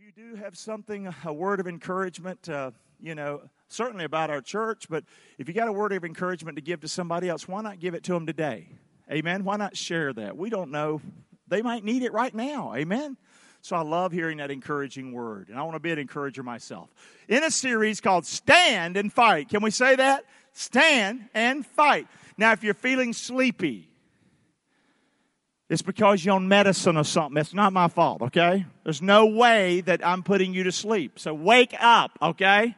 [0.00, 4.40] If you do have something, a word of encouragement, uh, you know, certainly about our
[4.40, 5.02] church, but
[5.38, 7.94] if you got a word of encouragement to give to somebody else, why not give
[7.94, 8.68] it to them today?
[9.10, 9.42] Amen.
[9.42, 10.36] Why not share that?
[10.36, 11.00] We don't know.
[11.48, 12.74] They might need it right now.
[12.76, 13.16] Amen.
[13.60, 16.94] So I love hearing that encouraging word, and I want to be an encourager myself.
[17.26, 19.48] In a series called Stand and Fight.
[19.48, 20.24] Can we say that?
[20.52, 22.06] Stand and fight.
[22.36, 23.87] Now, if you're feeling sleepy,
[25.68, 27.38] it's because you're on medicine or something.
[27.38, 28.64] It's not my fault, okay?
[28.84, 31.18] There's no way that I'm putting you to sleep.
[31.18, 32.74] So wake up, okay?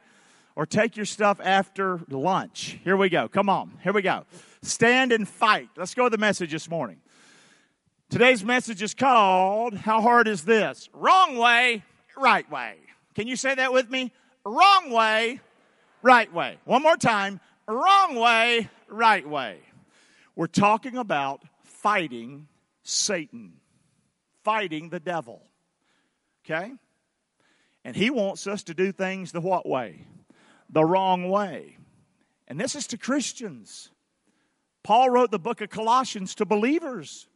[0.56, 2.78] Or take your stuff after lunch.
[2.82, 3.28] Here we go.
[3.28, 3.78] Come on.
[3.82, 4.24] Here we go.
[4.62, 5.68] Stand and fight.
[5.76, 6.98] Let's go to the message this morning.
[8.10, 10.88] Today's message is called How Hard Is This?
[10.92, 11.84] Wrong way,
[12.16, 12.74] right way.
[13.14, 14.12] Can you say that with me?
[14.44, 15.40] Wrong way,
[16.02, 16.58] right way.
[16.64, 17.38] One more time.
[17.68, 19.58] Wrong way, right way.
[20.34, 22.48] We're talking about fighting
[22.90, 23.54] Satan,
[24.42, 25.42] fighting the devil.
[26.44, 26.72] Okay?
[27.84, 30.06] And he wants us to do things the what way?
[30.68, 31.76] The wrong way.
[32.48, 33.90] And this is to Christians.
[34.82, 37.26] Paul wrote the book of Colossians to believers.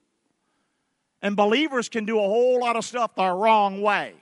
[1.23, 4.15] And believers can do a whole lot of stuff the wrong way.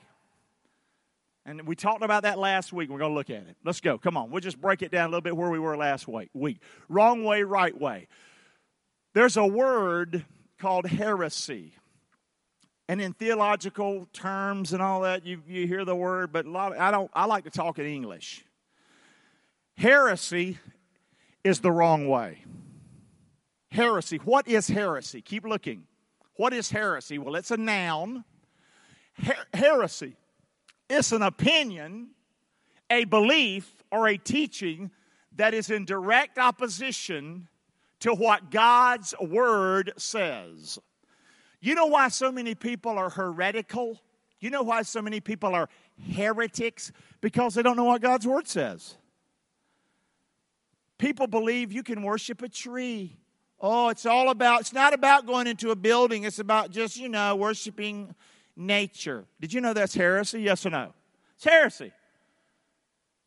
[1.44, 2.89] And we talked about that last week.
[2.89, 3.56] We're going to look at it.
[3.64, 3.98] Let's go.
[3.98, 4.30] Come on.
[4.30, 6.61] We'll just break it down a little bit where we were last week.
[6.89, 8.06] Wrong way, right way.
[9.14, 10.24] There's a word
[10.62, 11.72] called heresy.
[12.88, 16.78] And in theological terms and all that, you, you hear the word, but a lot
[16.78, 18.44] I don't I like to talk in English.
[19.77, 20.58] Heresy
[21.42, 22.44] is the wrong way.
[23.72, 24.18] Heresy.
[24.18, 25.20] What is heresy?
[25.20, 25.83] Keep looking.
[26.36, 27.18] What is heresy?
[27.18, 28.24] Well, it's a noun.
[29.14, 30.14] Her- heresy.
[30.88, 32.10] It's an opinion,
[32.88, 34.92] a belief, or a teaching
[35.34, 37.48] that is in direct opposition
[38.03, 40.78] to what God's Word says.
[41.61, 44.00] You know why so many people are heretical?
[44.41, 45.69] You know why so many people are
[46.12, 46.91] heretics?
[47.20, 48.97] Because they don't know what God's Word says.
[50.98, 53.18] People believe you can worship a tree.
[53.61, 57.08] Oh, it's all about, it's not about going into a building, it's about just, you
[57.08, 58.17] know, worshiping
[58.57, 59.24] nature.
[59.41, 60.42] Did you know that's heresy?
[60.42, 60.92] Yes or no?
[61.36, 61.92] It's heresy.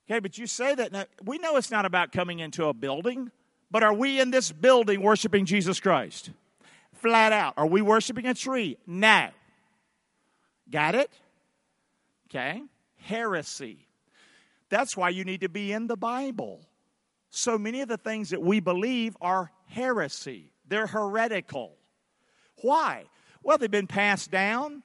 [0.10, 3.32] Okay, but you say that now, we know it's not about coming into a building.
[3.76, 6.30] But are we in this building worshiping Jesus Christ?
[6.94, 7.56] Flat out.
[7.58, 8.78] Are we worshiping a tree?
[8.88, 9.28] No.
[10.72, 11.12] Got it?
[12.30, 12.62] Okay.
[12.96, 13.86] Heresy.
[14.70, 16.62] That's why you need to be in the Bible.
[17.32, 21.76] So many of the things that we believe are heresy, they're heretical.
[22.62, 23.04] Why?
[23.44, 24.84] Well, they've been passed down.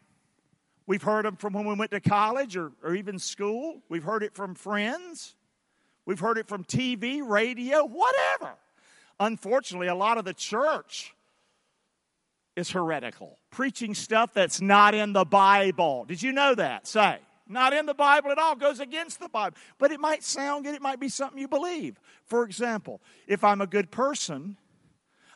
[0.88, 3.82] We've heard them from when we went to college or, or even school.
[3.88, 5.36] We've heard it from friends.
[6.06, 8.56] We've heard it from TV, radio, whatever.
[9.20, 11.14] Unfortunately, a lot of the church
[12.56, 16.06] is heretical, preaching stuff that's not in the Bible.
[16.06, 16.86] Did you know that?
[16.86, 19.56] Say, not in the Bible at all, goes against the Bible.
[19.78, 22.00] But it might sound good, it might be something you believe.
[22.24, 24.56] For example, if I'm a good person,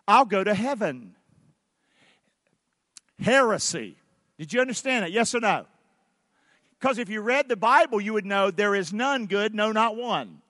[0.08, 1.14] I'll go to heaven.
[3.20, 3.96] Heresy.
[4.38, 5.12] Did you understand that?
[5.12, 5.66] Yes or no?
[6.80, 9.94] Because if you read the Bible, you would know there is none good, no, not
[9.94, 10.40] one.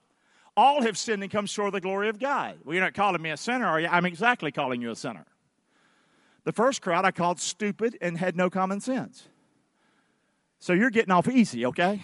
[0.57, 2.57] All have sinned and come short of the glory of God.
[2.63, 3.87] Well, you're not calling me a sinner, are you?
[3.87, 5.25] I'm exactly calling you a sinner.
[6.45, 9.27] The first crowd I called stupid and had no common sense.
[10.59, 12.03] So you're getting off easy, okay?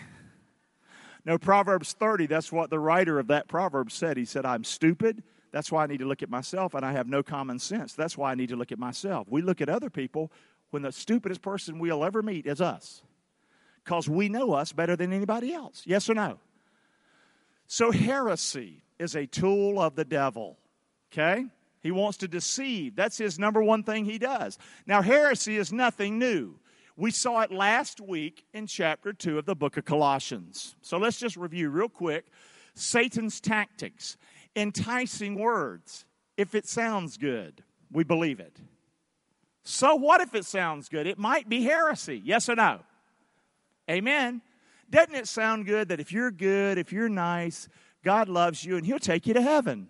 [1.24, 4.18] No, Proverbs 30, that's what the writer of that proverb said.
[4.18, 5.24] He said, I'm stupid.
[5.52, 7.94] That's why I need to look at myself, and I have no common sense.
[7.94, 9.28] That's why I need to look at myself.
[9.30, 10.32] We look at other people
[10.72, 13.04] when the stupidest person we'll ever meet is us
[13.84, 15.84] because we know us better than anybody else.
[15.86, 16.40] Yes or no?
[17.74, 20.58] So, heresy is a tool of the devil.
[21.10, 21.46] Okay?
[21.80, 22.98] He wants to deceive.
[22.98, 24.60] That's his number one thing he does.
[24.86, 26.60] Now, heresy is nothing new.
[26.98, 30.76] We saw it last week in chapter 2 of the book of Colossians.
[30.82, 32.26] So let's just review real quick
[32.74, 34.18] Satan's tactics,
[34.54, 36.04] enticing words.
[36.36, 38.60] If it sounds good, we believe it.
[39.64, 41.08] So what if it sounds good?
[41.08, 42.22] It might be heresy.
[42.22, 42.82] Yes or no?
[43.90, 44.42] Amen.
[44.92, 47.68] Doesn't it sound good that if you're good, if you're nice,
[48.04, 49.88] God loves you and He'll take you to heaven?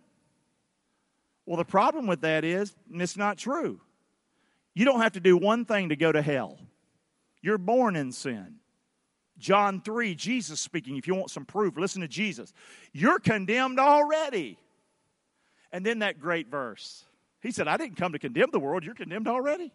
[1.45, 3.81] Well, the problem with that is and it's not true.
[4.73, 6.59] You don't have to do one thing to go to hell.
[7.41, 8.55] You're born in sin.
[9.37, 12.53] John 3, Jesus speaking, if you want some proof, listen to Jesus.
[12.93, 14.59] You're condemned already.
[15.71, 17.05] And then that great verse.
[17.41, 19.73] He said, I didn't come to condemn the world, you're condemned already.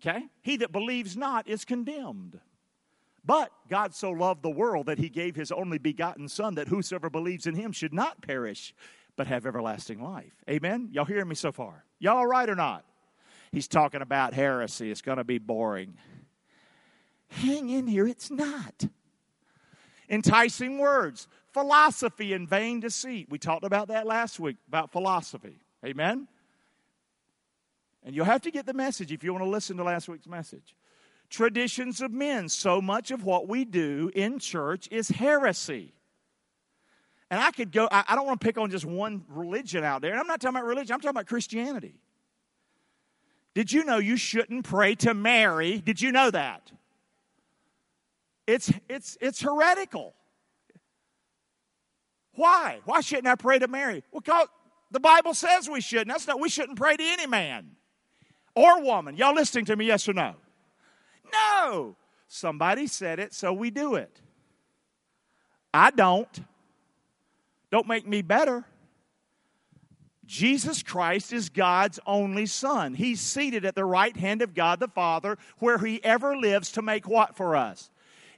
[0.00, 0.24] Okay?
[0.42, 2.38] He that believes not is condemned.
[3.24, 7.10] But God so loved the world that he gave his only begotten Son, that whosoever
[7.10, 8.74] believes in him should not perish,
[9.16, 10.32] but have everlasting life.
[10.48, 10.88] Amen?
[10.92, 11.84] Y'all hearing me so far?
[11.98, 12.84] Y'all all right or not?
[13.52, 14.90] He's talking about heresy.
[14.90, 15.94] It's going to be boring.
[17.28, 18.86] Hang in here, it's not.
[20.08, 23.28] Enticing words, philosophy and vain deceit.
[23.30, 25.60] We talked about that last week, about philosophy.
[25.84, 26.26] Amen?
[28.02, 30.26] And you'll have to get the message if you want to listen to last week's
[30.26, 30.74] message.
[31.30, 32.48] Traditions of men.
[32.48, 35.94] So much of what we do in church is heresy.
[37.30, 40.10] And I could go, I, don't want to pick on just one religion out there.
[40.10, 41.94] And I'm not talking about religion, I'm talking about Christianity.
[43.54, 45.78] Did you know you shouldn't pray to Mary?
[45.78, 46.70] Did you know that?
[48.46, 50.14] It's, it's, it's heretical.
[52.34, 52.80] Why?
[52.84, 54.02] Why shouldn't I pray to Mary?
[54.10, 54.48] Well,
[54.90, 56.08] the Bible says we shouldn't.
[56.08, 57.70] That's not, we shouldn't pray to any man
[58.56, 59.16] or woman.
[59.16, 60.34] Y'all listening to me, yes or no?
[61.32, 61.96] No.
[62.28, 64.20] Somebody said it, so we do it.
[65.72, 66.44] I don't.
[67.70, 68.64] Don't make me better.
[70.26, 72.94] Jesus Christ is God's only Son.
[72.94, 76.82] He's seated at the right hand of God the Father, where He ever lives to
[76.82, 77.90] make what for us?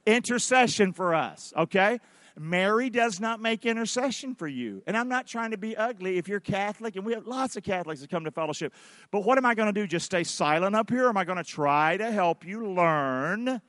[0.05, 1.99] Intercession for us, okay?
[2.37, 4.81] Mary does not make intercession for you.
[4.87, 7.63] And I'm not trying to be ugly if you're Catholic, and we have lots of
[7.63, 8.73] Catholics that come to fellowship.
[9.11, 9.85] But what am I going to do?
[9.85, 11.07] Just stay silent up here?
[11.07, 13.61] Am I going to try to help you learn?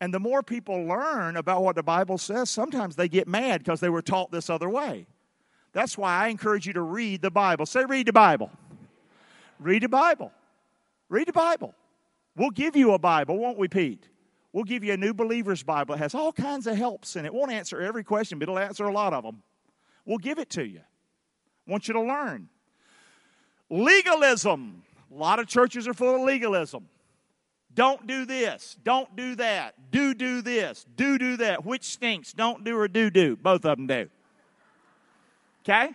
[0.00, 3.80] And the more people learn about what the Bible says, sometimes they get mad because
[3.80, 5.06] they were taught this other way.
[5.72, 7.66] That's why I encourage you to read the Bible.
[7.66, 8.50] Say, read the Bible.
[9.58, 10.32] Read the Bible.
[11.10, 11.74] Read the Bible.
[12.34, 14.08] We'll give you a Bible, won't we, Pete?
[14.56, 15.96] We'll give you a new believer's Bible.
[15.96, 17.34] It has all kinds of helps in it.
[17.34, 19.42] Won't answer every question, but it'll answer a lot of them.
[20.06, 20.80] We'll give it to you.
[21.66, 22.48] Want you to learn.
[23.68, 24.82] Legalism.
[25.10, 26.88] A lot of churches are full of legalism.
[27.74, 28.78] Don't do this.
[28.82, 29.74] Don't do that.
[29.90, 30.86] Do do this.
[30.96, 31.66] Do do that.
[31.66, 32.32] Which stinks?
[32.32, 33.36] Don't do or do do.
[33.36, 34.08] Both of them do.
[35.64, 35.90] Okay?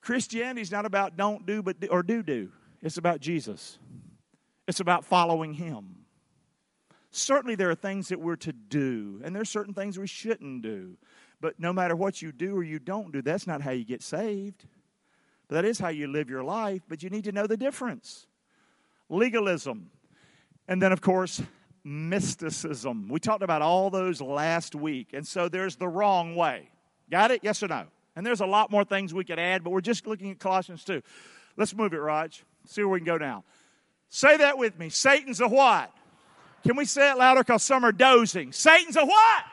[0.00, 2.52] Christianity is not about don't do but do, or do do.
[2.82, 3.80] It's about Jesus.
[4.68, 5.97] It's about following him.
[7.10, 10.62] Certainly, there are things that we're to do, and there are certain things we shouldn't
[10.62, 10.96] do.
[11.40, 14.02] But no matter what you do or you don't do, that's not how you get
[14.02, 14.64] saved.
[15.46, 18.26] But that is how you live your life, but you need to know the difference.
[19.08, 19.90] Legalism.
[20.66, 21.40] And then, of course,
[21.84, 23.08] mysticism.
[23.08, 25.14] We talked about all those last week.
[25.14, 26.68] And so there's the wrong way.
[27.10, 27.40] Got it?
[27.42, 27.86] Yes or no?
[28.14, 30.84] And there's a lot more things we could add, but we're just looking at Colossians
[30.84, 31.02] 2.
[31.56, 32.44] Let's move it, Raj.
[32.66, 33.44] See where we can go now.
[34.10, 34.90] Say that with me.
[34.90, 35.90] Satan's a what?
[36.64, 37.40] Can we say it louder?
[37.40, 38.52] Because some are dozing.
[38.52, 39.44] Satan's a what?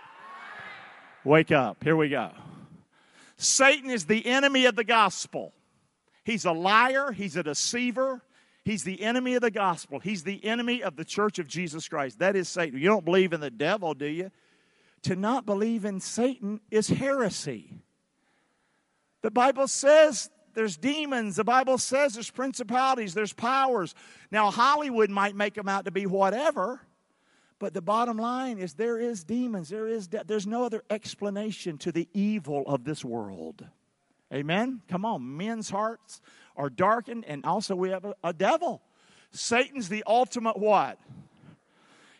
[1.23, 1.83] Wake up.
[1.83, 2.31] Here we go.
[3.37, 5.53] Satan is the enemy of the gospel.
[6.23, 8.21] He's a liar, he's a deceiver,
[8.63, 9.99] he's the enemy of the gospel.
[9.99, 12.19] He's the enemy of the church of Jesus Christ.
[12.19, 12.79] That is Satan.
[12.79, 14.31] You don't believe in the devil, do you?
[15.03, 17.81] To not believe in Satan is heresy.
[19.21, 21.35] The Bible says there's demons.
[21.35, 23.93] The Bible says there's principalities, there's powers.
[24.31, 26.81] Now, Hollywood might make them out to be whatever,
[27.59, 29.69] but the bottom line is there is demons.
[29.69, 33.65] There is de- there's no other explanation to the evil of this world.
[34.33, 34.81] Amen.
[34.89, 36.21] Come on, men's hearts
[36.57, 38.81] are darkened, and also we have a, a devil.
[39.31, 40.99] Satan's the ultimate what?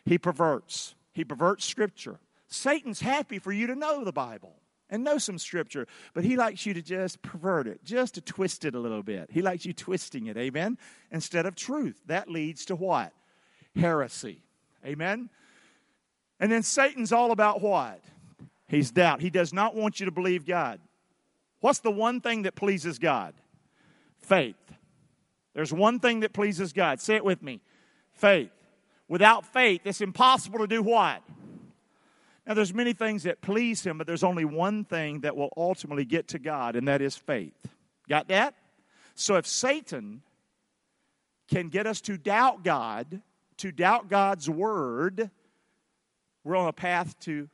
[0.04, 0.94] He perverts.
[1.12, 2.18] He perverts Scripture.
[2.48, 4.54] Satan's happy for you to know the Bible
[4.88, 8.64] and know some Scripture, but he likes you to just pervert it, just to twist
[8.64, 9.30] it a little bit.
[9.32, 10.78] He likes you twisting it, amen,
[11.10, 12.00] instead of truth.
[12.06, 13.12] That leads to what?
[13.74, 14.42] Heresy.
[14.86, 15.28] Amen?
[16.38, 18.00] And then Satan's all about what?
[18.68, 19.20] He's doubt.
[19.20, 20.80] He does not want you to believe God.
[21.60, 23.34] What's the one thing that pleases God?
[24.18, 24.56] Faith.
[25.54, 27.00] There's one thing that pleases God.
[27.00, 27.60] Say it with me
[28.12, 28.50] faith.
[29.08, 31.22] Without faith, it's impossible to do what?
[32.46, 36.04] Now, there's many things that please Him, but there's only one thing that will ultimately
[36.04, 37.66] get to God, and that is faith.
[38.08, 38.54] Got that?
[39.14, 40.22] So if Satan
[41.48, 43.20] can get us to doubt God,
[43.58, 45.30] to doubt God's word,
[46.44, 47.48] we're on a path to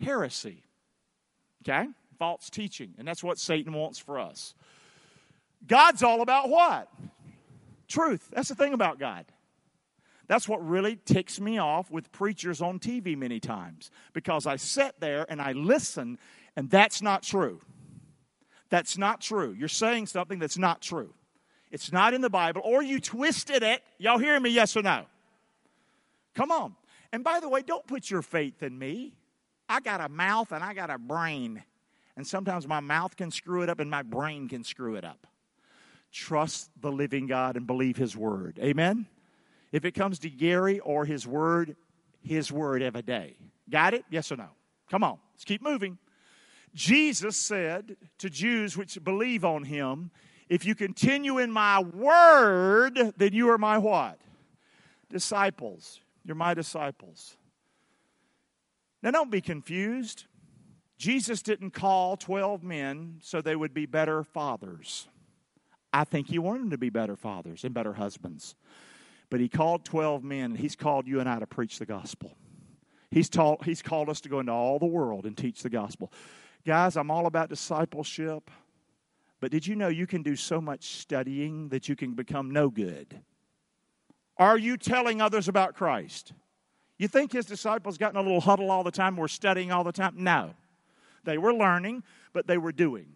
[0.00, 0.62] heresy.
[1.62, 1.88] Okay?
[2.18, 2.94] False teaching.
[2.98, 4.54] And that's what Satan wants for us.
[5.66, 6.88] God's all about what?
[7.88, 8.30] Truth.
[8.32, 9.24] That's the thing about God.
[10.28, 14.98] That's what really ticks me off with preachers on TV many times because I sit
[14.98, 16.18] there and I listen,
[16.56, 17.60] and that's not true.
[18.68, 19.54] That's not true.
[19.56, 21.14] You're saying something that's not true.
[21.70, 23.82] It's not in the Bible, or you twisted it.
[23.98, 25.04] Y'all hear me, yes or no?
[26.36, 26.76] Come on.
[27.12, 29.14] And by the way, don't put your faith in me.
[29.68, 31.64] I got a mouth and I got a brain.
[32.16, 35.26] And sometimes my mouth can screw it up and my brain can screw it up.
[36.12, 38.60] Trust the living God and believe His word.
[38.62, 39.06] Amen?
[39.72, 41.74] If it comes to Gary or His word,
[42.22, 43.36] His word every day.
[43.68, 44.04] Got it?
[44.10, 44.48] Yes or no?
[44.90, 45.98] Come on, let's keep moving.
[46.74, 50.10] Jesus said to Jews which believe on Him,
[50.48, 54.18] If you continue in my word, then you are my what?
[55.10, 56.00] Disciples.
[56.26, 57.36] You're my disciples.
[59.02, 60.24] Now, don't be confused.
[60.98, 65.08] Jesus didn't call 12 men so they would be better fathers.
[65.92, 68.56] I think he wanted them to be better fathers and better husbands.
[69.30, 72.36] But he called 12 men, and he's called you and I to preach the gospel.
[73.10, 76.12] He's, taught, he's called us to go into all the world and teach the gospel.
[76.64, 78.50] Guys, I'm all about discipleship.
[79.38, 82.68] But did you know you can do so much studying that you can become no
[82.68, 83.20] good?
[84.38, 86.32] Are you telling others about Christ?
[86.98, 89.84] You think his disciples got in a little huddle all the time, were studying all
[89.84, 90.14] the time?
[90.16, 90.54] No.
[91.24, 92.02] They were learning,
[92.32, 93.06] but they were doing.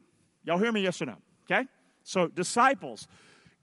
[0.45, 0.83] Y'all hear me?
[0.83, 1.17] Yes or no?
[1.51, 1.67] Okay?
[2.03, 3.07] So, disciples,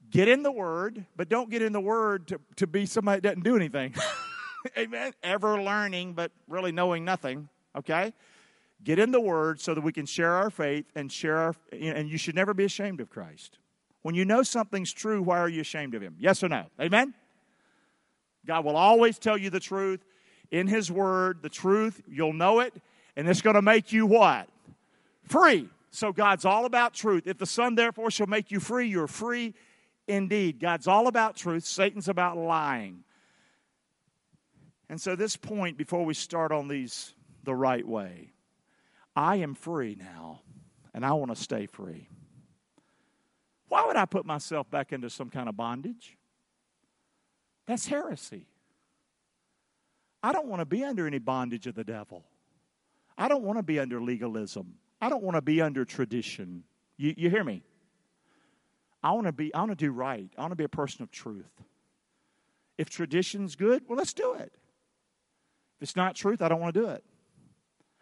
[0.10, 3.30] get in the Word, but don't get in the Word to, to be somebody that
[3.30, 3.94] doesn't do anything.
[4.78, 5.14] Amen?
[5.24, 7.50] Ever learning, but really knowing nothing.
[7.76, 8.14] Okay?
[8.84, 12.10] Get in the Word so that we can share our faith and share our, and
[12.10, 13.58] you should never be ashamed of Christ.
[14.02, 16.16] When you know something's true, why are you ashamed of Him?
[16.20, 16.66] Yes or no?
[16.80, 17.14] Amen?
[18.48, 20.04] God will always tell you the truth
[20.50, 22.74] in His Word, the truth, you'll know it,
[23.16, 24.48] and it's going to make you what?
[25.24, 25.70] Free.
[25.92, 27.28] So God's all about truth.
[27.28, 29.54] If the Son therefore shall make you free, you're free
[30.08, 30.60] indeed.
[30.60, 33.04] God's all about truth, Satan's about lying.
[34.90, 37.14] And so, this point, before we start on these
[37.44, 38.32] the right way,
[39.16, 40.42] I am free now,
[40.94, 42.08] and I want to stay free.
[43.68, 46.17] Why would I put myself back into some kind of bondage?
[47.68, 48.48] That's heresy.
[50.24, 52.24] I don't want to be under any bondage of the devil.
[53.18, 54.76] I don't want to be under legalism.
[55.02, 56.64] I don't want to be under tradition.
[56.98, 57.64] You, you hear me?
[59.04, 60.30] I want to be, I want to do right.
[60.38, 61.52] I want to be a person of truth.
[62.78, 64.52] If tradition's good, well, let's do it.
[65.78, 67.04] If it's not truth, I don't want to do it.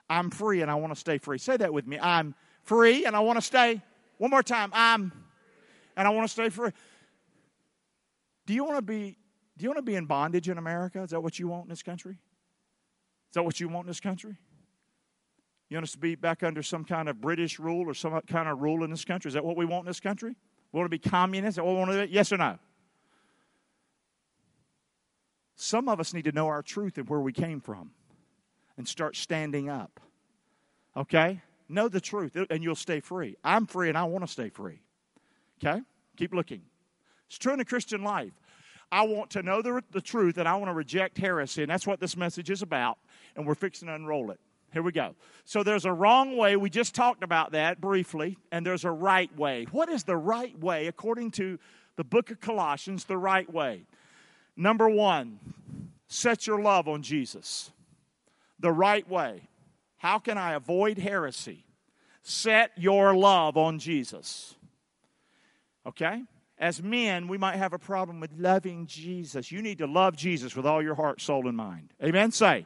[0.10, 1.38] I'm free and I want to stay free.
[1.38, 1.98] Say that with me.
[2.00, 3.81] I'm free and I want to stay.
[4.17, 4.69] One more time.
[4.74, 5.12] I'm
[5.98, 6.72] and I want to stay free.
[8.45, 9.17] Do you want to be
[9.57, 11.01] do you want to be in bondage in America?
[11.01, 12.13] Is that what you want in this country?
[12.13, 14.35] Is that what you want in this country?
[15.69, 18.47] You want us to be back under some kind of British rule or some kind
[18.47, 19.29] of rule in this country?
[19.29, 20.35] Is that what we want in this country?
[20.71, 21.59] We want to be communists?
[21.59, 22.07] We want to?
[22.07, 22.59] Yes or no?
[25.55, 27.91] Some of us need to know our truth and where we came from
[28.77, 30.00] and start standing up.
[30.97, 31.41] Okay?
[31.69, 33.38] Know the truth and you'll stay free.
[33.43, 34.81] I'm free and I want to stay free.
[35.63, 35.81] Okay?
[36.17, 36.62] Keep looking.
[37.27, 38.33] It's true in the Christian life.
[38.92, 41.88] I want to know the, the truth and I want to reject heresy, and that's
[41.88, 42.98] what this message is about,
[43.36, 44.39] and we're fixing to unroll it.
[44.74, 45.15] Here we go.
[45.46, 46.56] So there's a wrong way.
[46.56, 49.68] We just talked about that briefly, and there's a right way.
[49.72, 51.60] What is the right way according to
[51.96, 53.06] the book of Colossians?
[53.06, 53.86] The right way.
[54.58, 55.39] Number one,
[56.08, 57.72] set your love on Jesus
[58.60, 59.48] the right way.
[59.98, 61.65] How can I avoid heresy?
[62.24, 64.56] Set your love on Jesus.
[65.86, 66.24] Okay?
[66.57, 69.51] As men, we might have a problem with loving Jesus.
[69.51, 71.93] You need to love Jesus with all your heart, soul, and mind.
[72.01, 72.31] Amen?
[72.31, 72.65] Say.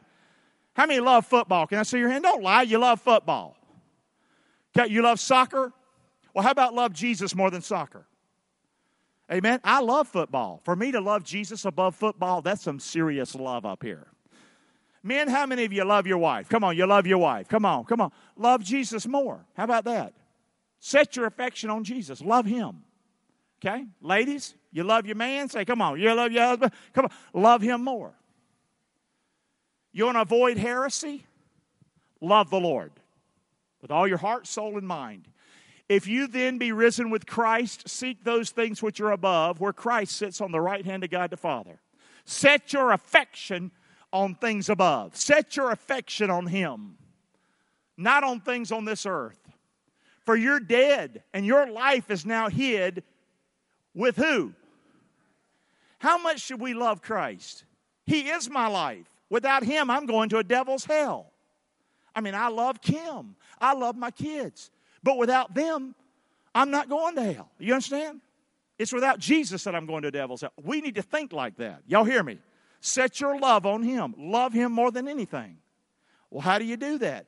[0.74, 1.66] How many love football?
[1.66, 2.22] Can I see your hand?
[2.22, 2.62] Don't lie.
[2.62, 3.56] You love football.
[4.76, 5.72] Okay, you love soccer?
[6.32, 8.06] Well, how about love Jesus more than soccer?
[9.30, 9.60] Amen.
[9.64, 10.60] I love football.
[10.64, 14.08] For me to love Jesus above football, that's some serious love up here.
[15.02, 16.48] Men, how many of you love your wife?
[16.48, 17.48] Come on, you love your wife.
[17.48, 18.12] Come on, come on.
[18.36, 19.46] Love Jesus more.
[19.56, 20.14] How about that?
[20.78, 22.20] Set your affection on Jesus.
[22.20, 22.82] Love him.
[23.64, 23.84] Okay?
[24.00, 25.48] Ladies, you love your man?
[25.48, 26.72] Say, come on, you love your husband?
[26.94, 28.14] Come on, love him more.
[29.92, 31.26] You want to avoid heresy?
[32.20, 32.92] Love the Lord
[33.82, 35.26] with all your heart, soul, and mind.
[35.88, 40.16] If you then be risen with Christ, seek those things which are above, where Christ
[40.16, 41.80] sits on the right hand of God the Father.
[42.24, 43.72] Set your affection
[44.12, 45.16] on things above.
[45.16, 46.96] Set your affection on Him,
[47.96, 49.40] not on things on this earth.
[50.24, 53.02] For you're dead, and your life is now hid
[53.94, 54.52] with who?
[55.98, 57.64] How much should we love Christ?
[58.06, 59.06] He is my life.
[59.28, 61.30] Without Him, I'm going to a devil's hell.
[62.14, 64.70] I mean, I love Kim, I love my kids,
[65.02, 65.94] but without them,
[66.54, 67.50] I'm not going to hell.
[67.58, 68.20] You understand?
[68.78, 70.52] It's without Jesus that I'm going to devil's hell.
[70.62, 71.82] We need to think like that.
[71.86, 72.38] Y'all hear me?
[72.80, 74.14] Set your love on Him.
[74.16, 75.58] Love Him more than anything.
[76.30, 77.26] Well, how do you do that?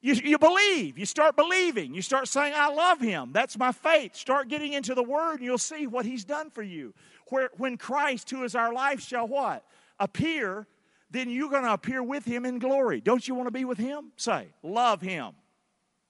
[0.00, 0.96] You, you believe.
[0.96, 1.92] You start believing.
[1.94, 3.30] You start saying, I love Him.
[3.32, 4.14] That's my faith.
[4.14, 6.94] Start getting into the Word, and you'll see what He's done for you.
[7.28, 9.64] Where, when Christ, who is our life, shall what?
[9.98, 10.66] Appear,
[11.10, 13.00] then you're going to appear with Him in glory.
[13.00, 14.12] Don't you want to be with Him?
[14.16, 15.32] Say, love Him.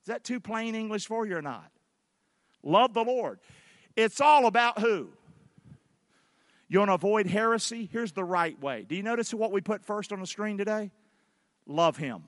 [0.03, 1.71] Is that too plain English for you or not?
[2.63, 3.41] Love the Lord.
[3.97, 5.09] It's all about who?
[6.69, 7.89] You want to avoid heresy?
[7.91, 8.85] Here's the right way.
[8.87, 10.91] Do you notice what we put first on the screen today?
[11.67, 12.25] Love Him.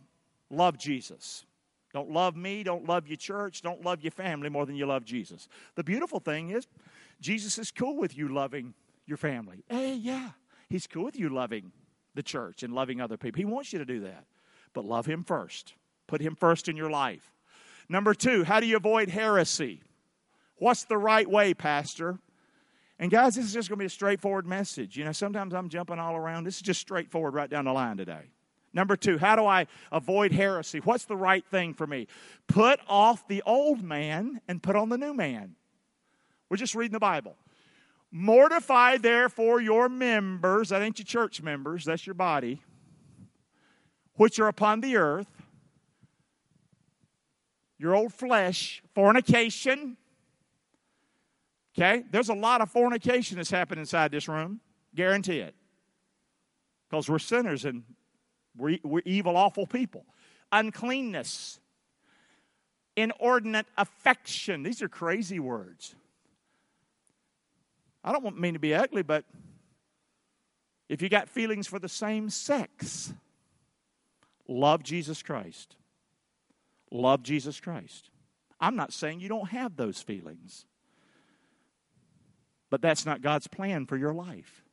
[0.49, 1.45] Love Jesus.
[1.93, 5.05] Don't love me, don't love your church, don't love your family more than you love
[5.05, 5.49] Jesus.
[5.75, 6.69] The beautiful thing is,
[7.21, 8.75] Jesus is cool with you loving
[9.07, 9.65] your family.
[9.69, 10.31] Hey, yeah,
[10.69, 11.73] He's cool with you loving
[12.15, 13.39] the church and loving other people.
[13.39, 14.25] He wants you to do that.
[14.73, 15.75] But love Him first.
[16.07, 17.33] Put Him first in your life.
[17.89, 19.81] Number two, how do you avoid heresy?
[20.57, 22.19] What's the right way, Pastor?
[23.01, 24.97] And guys, this is just going to be a straightforward message.
[24.97, 26.45] You know, sometimes I'm jumping all around.
[26.45, 28.31] This is just straightforward right down the line today.
[28.73, 30.79] Number two, how do I avoid heresy?
[30.79, 32.07] What's the right thing for me?
[32.47, 35.57] Put off the old man and put on the new man.
[36.49, 37.37] We're just reading the Bible.
[38.13, 42.61] Mortify therefore your members, that ain't your church members, that's your body,
[44.15, 45.29] which are upon the earth,
[47.79, 49.97] your old flesh, fornication.
[51.77, 52.05] Okay?
[52.11, 54.61] There's a lot of fornication that's happened inside this room.
[54.95, 55.55] Guarantee it.
[56.89, 57.85] Because we're sinners and
[58.61, 60.05] we're, we're evil, awful people.
[60.53, 61.61] Uncleanness,
[62.97, 64.63] inordinate affection.
[64.63, 65.95] These are crazy words.
[68.03, 69.25] I don't want mean to be ugly, but
[70.89, 73.13] if you got feelings for the same sex,
[74.49, 75.77] love Jesus Christ.
[76.91, 78.11] Love Jesus Christ.
[78.61, 80.67] I'm not saying you don't have those feelings,
[82.69, 84.65] but that's not God's plan for your life.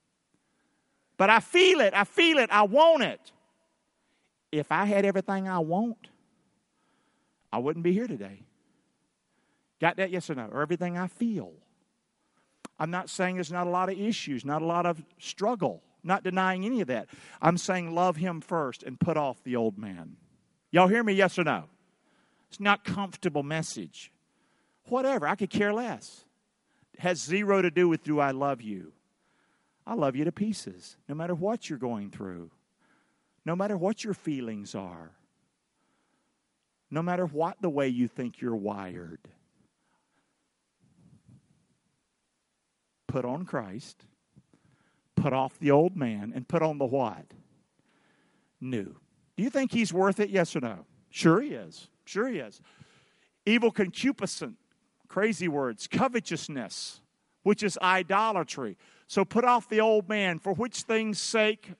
[1.17, 1.94] But I feel it.
[1.94, 2.50] I feel it.
[2.51, 3.32] I want it.
[4.51, 6.10] If I had everything I want,
[7.51, 8.44] I wouldn't be here today.
[9.80, 10.10] Got that?
[10.10, 10.48] Yes or no?
[10.51, 11.54] Or everything I feel.
[12.80, 16.24] I'm not saying there's not a lot of issues, not a lot of struggle, not
[16.24, 17.08] denying any of that.
[17.42, 20.18] I'm saying love him first and put off the old man.
[20.72, 21.13] Y'all hear me?
[21.13, 21.66] Yes or no?
[22.50, 24.12] It's not comfortable message.
[24.86, 26.24] Whatever, I could care less.
[26.94, 28.94] It has zero to do with do I love you.
[29.86, 32.51] I love you to pieces, no matter what you're going through,
[33.48, 35.12] no matter what your feelings are,
[36.92, 39.27] no matter what the way you think you're wired.
[43.08, 44.06] put on Christ,
[45.16, 47.25] put off the old man, and put on the what?
[48.62, 48.96] New.
[49.36, 50.30] Do you think he's worth it?
[50.30, 50.86] Yes or no?
[51.10, 51.88] Sure he is.
[52.06, 52.62] Sure he is.
[53.45, 54.58] Evil concupiscence,
[55.08, 57.02] crazy words, covetousness,
[57.41, 58.78] which is idolatry.
[59.08, 61.71] So put off the old man, for which things' sake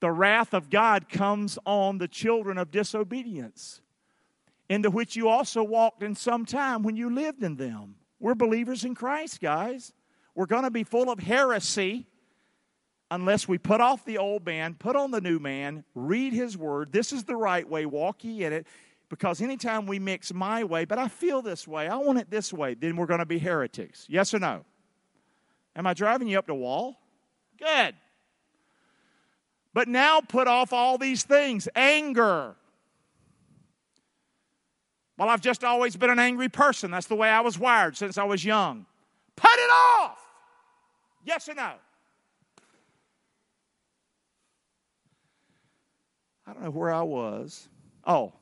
[0.00, 3.80] the wrath of God comes on the children of disobedience,
[4.68, 7.96] into which you also walked in some time when you lived in them.
[8.18, 9.92] We're believers in Christ, guys.
[10.34, 12.06] We're going to be full of heresy
[13.10, 16.92] unless we put off the old man, put on the new man, read his word.
[16.92, 18.66] This is the right way, walk ye in it.
[19.08, 22.52] Because anytime we mix my way, but I feel this way, I want it this
[22.52, 24.04] way, then we're going to be heretics.
[24.08, 24.64] Yes or no?
[25.76, 26.96] Am I driving you up the wall?
[27.56, 27.94] Good.
[29.76, 32.56] But now put off all these things anger.
[35.18, 36.90] Well, I've just always been an angry person.
[36.90, 38.86] That's the way I was wired since I was young.
[39.36, 40.18] Put it off.
[41.26, 41.72] Yes or no?
[46.46, 47.68] I don't know where I was.
[48.06, 48.32] Oh,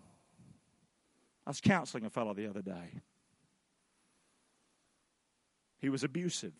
[1.44, 3.00] I was counseling a fellow the other day.
[5.80, 6.52] He was abusive.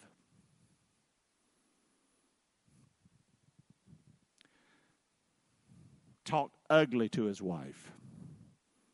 [6.25, 7.91] Talked ugly to his wife.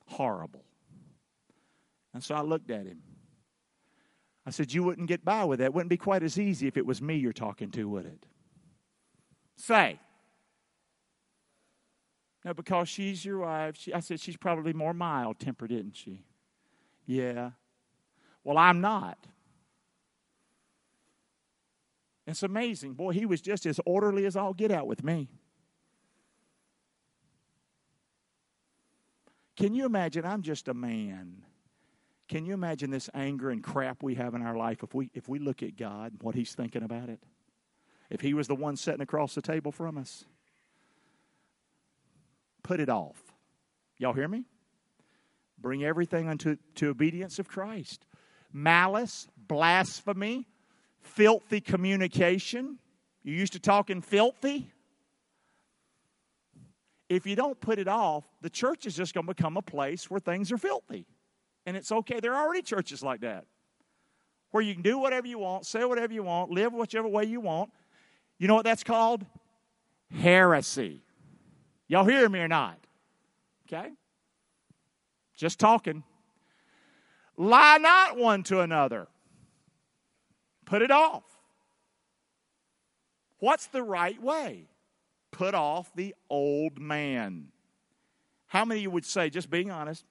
[0.06, 0.64] Horrible.
[2.12, 3.02] And so I looked at him.
[4.46, 5.66] I said, You wouldn't get by with that.
[5.66, 8.26] It wouldn't be quite as easy if it was me you're talking to, would it?
[9.56, 10.00] Say.
[12.44, 13.76] No, because she's your wife.
[13.76, 16.24] She, I said, She's probably more mild tempered, isn't she?
[17.06, 17.50] Yeah.
[18.42, 19.18] Well, I'm not.
[22.26, 22.94] It's amazing.
[22.94, 25.28] Boy, he was just as orderly as I'll get out with me.
[29.60, 30.24] Can you imagine?
[30.24, 31.42] I'm just a man.
[32.30, 35.28] Can you imagine this anger and crap we have in our life if we if
[35.28, 37.20] we look at God and what he's thinking about it?
[38.08, 40.24] If he was the one sitting across the table from us?
[42.62, 43.20] Put it off.
[43.98, 44.46] Y'all hear me?
[45.58, 48.06] Bring everything unto to obedience of Christ.
[48.54, 50.48] Malice, blasphemy,
[51.02, 52.78] filthy communication.
[53.22, 54.72] You used to talking filthy?
[57.10, 60.08] If you don't put it off, the church is just going to become a place
[60.08, 61.06] where things are filthy.
[61.66, 62.20] And it's okay.
[62.20, 63.46] There are already churches like that
[64.52, 67.40] where you can do whatever you want, say whatever you want, live whichever way you
[67.40, 67.70] want.
[68.38, 69.26] You know what that's called?
[70.12, 71.02] Heresy.
[71.88, 72.78] Y'all hear me or not?
[73.66, 73.90] Okay?
[75.36, 76.04] Just talking.
[77.36, 79.08] Lie not one to another.
[80.64, 81.24] Put it off.
[83.40, 84.68] What's the right way?
[85.30, 87.48] Put off the old man.
[88.46, 90.04] How many of you would say, just being honest,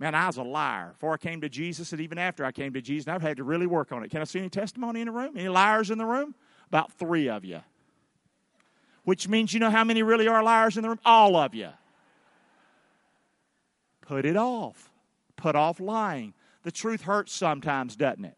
[0.00, 2.72] Man, I was a liar before I came to Jesus, and even after I came
[2.72, 4.10] to Jesus, I've had to really work on it.
[4.10, 5.36] Can I see any testimony in the room?
[5.36, 6.34] Any liars in the room?
[6.68, 7.60] About three of you.
[9.04, 11.00] which means you know how many really are liars in the room?
[11.04, 11.68] All of you.
[14.00, 14.90] Put it off.
[15.36, 16.32] Put off lying.
[16.62, 18.36] The truth hurts sometimes, doesn't it?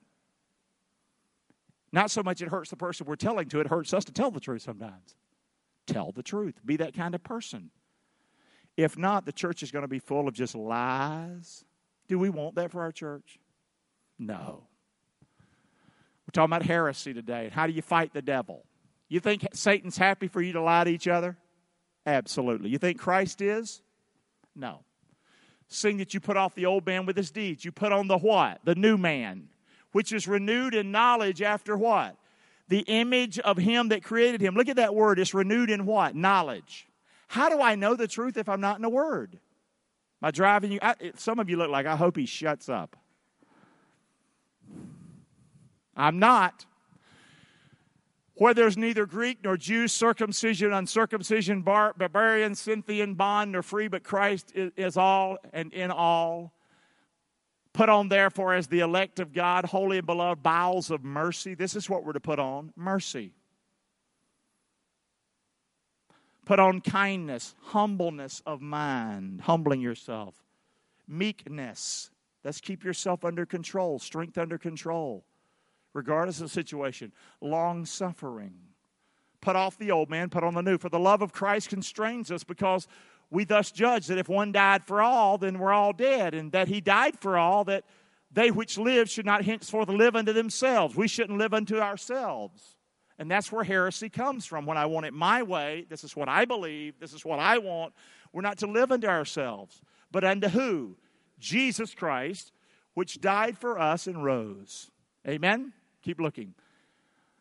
[1.92, 4.30] Not so much it hurts the person we're telling to, it hurts us to tell
[4.30, 5.14] the truth sometimes.
[5.92, 6.60] Tell the truth.
[6.64, 7.70] Be that kind of person.
[8.76, 11.64] If not, the church is going to be full of just lies.
[12.08, 13.38] Do we want that for our church?
[14.18, 14.64] No.
[16.26, 17.50] We're talking about heresy today.
[17.52, 18.64] How do you fight the devil?
[19.08, 21.36] You think Satan's happy for you to lie to each other?
[22.06, 22.70] Absolutely.
[22.70, 23.82] You think Christ is?
[24.56, 24.84] No.
[25.68, 27.64] Seeing that you put off the old man with his deeds.
[27.64, 28.60] You put on the what?
[28.64, 29.48] The new man,
[29.92, 32.16] which is renewed in knowledge after what?
[32.68, 34.54] The image of him that created him.
[34.54, 35.18] Look at that word.
[35.18, 36.14] It's renewed in what?
[36.14, 36.86] Knowledge.
[37.32, 39.38] How do I know the truth if I'm not in the Word?
[40.22, 40.78] Am I driving you?
[40.82, 42.94] I, some of you look like I hope he shuts up.
[45.96, 46.66] I'm not.
[48.34, 54.02] Where there's neither Greek nor Jew, circumcision, uncircumcision, bar, barbarian, Scythian, bond, nor free, but
[54.02, 56.52] Christ is, is all and in all.
[57.72, 61.54] Put on, therefore, as the elect of God, holy and beloved, bowels of mercy.
[61.54, 63.32] This is what we're to put on mercy.
[66.44, 70.34] Put on kindness, humbleness of mind, humbling yourself,
[71.08, 72.10] meekness.
[72.44, 75.24] Let's keep yourself under control, strength under control,
[75.94, 78.54] regardless of the situation, long suffering.
[79.40, 80.78] Put off the old man, put on the new.
[80.78, 82.86] For the love of Christ constrains us because
[83.32, 86.68] we thus judge that if one died for all, then we're all dead, and that
[86.68, 87.84] he died for all, that
[88.30, 90.94] they which live should not henceforth live unto themselves.
[90.94, 92.76] We shouldn't live unto ourselves.
[93.18, 94.66] And that's where heresy comes from.
[94.66, 97.56] When I want it my way, this is what I believe, this is what I
[97.56, 97.94] want.
[98.34, 100.96] We're not to live unto ourselves, but unto who?
[101.38, 102.52] Jesus Christ,
[102.92, 104.90] which died for us and rose.
[105.26, 105.72] Amen?
[106.02, 106.54] Keep looking.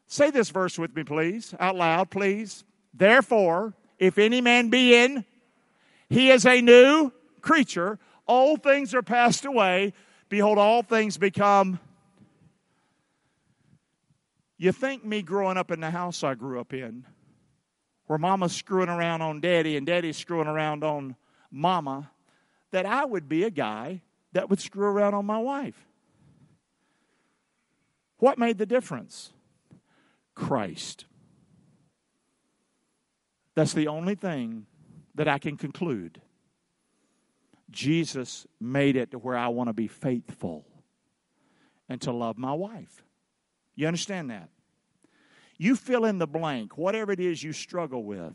[0.08, 2.64] Say this verse with me, please, out loud, please.
[2.94, 5.26] Therefore, if any man be in,
[6.12, 7.98] he is a new creature.
[8.28, 9.94] All things are passed away.
[10.30, 11.80] Behold, all things become
[14.58, 17.04] you think me growing up in the house I grew up in,
[18.06, 21.16] where mama's screwing around on daddy and daddy's screwing around on
[21.50, 22.12] mama,
[22.70, 24.02] that I would be a guy
[24.34, 25.88] that would screw around on my wife?
[28.18, 29.34] What made the difference?
[30.36, 31.06] Christ.
[33.56, 34.68] That's the only thing
[35.22, 36.20] that I can conclude.
[37.70, 40.66] Jesus made it to where I want to be faithful
[41.88, 43.04] and to love my wife.
[43.76, 44.50] You understand that?
[45.60, 48.34] You fill in the blank, whatever it is you struggle with.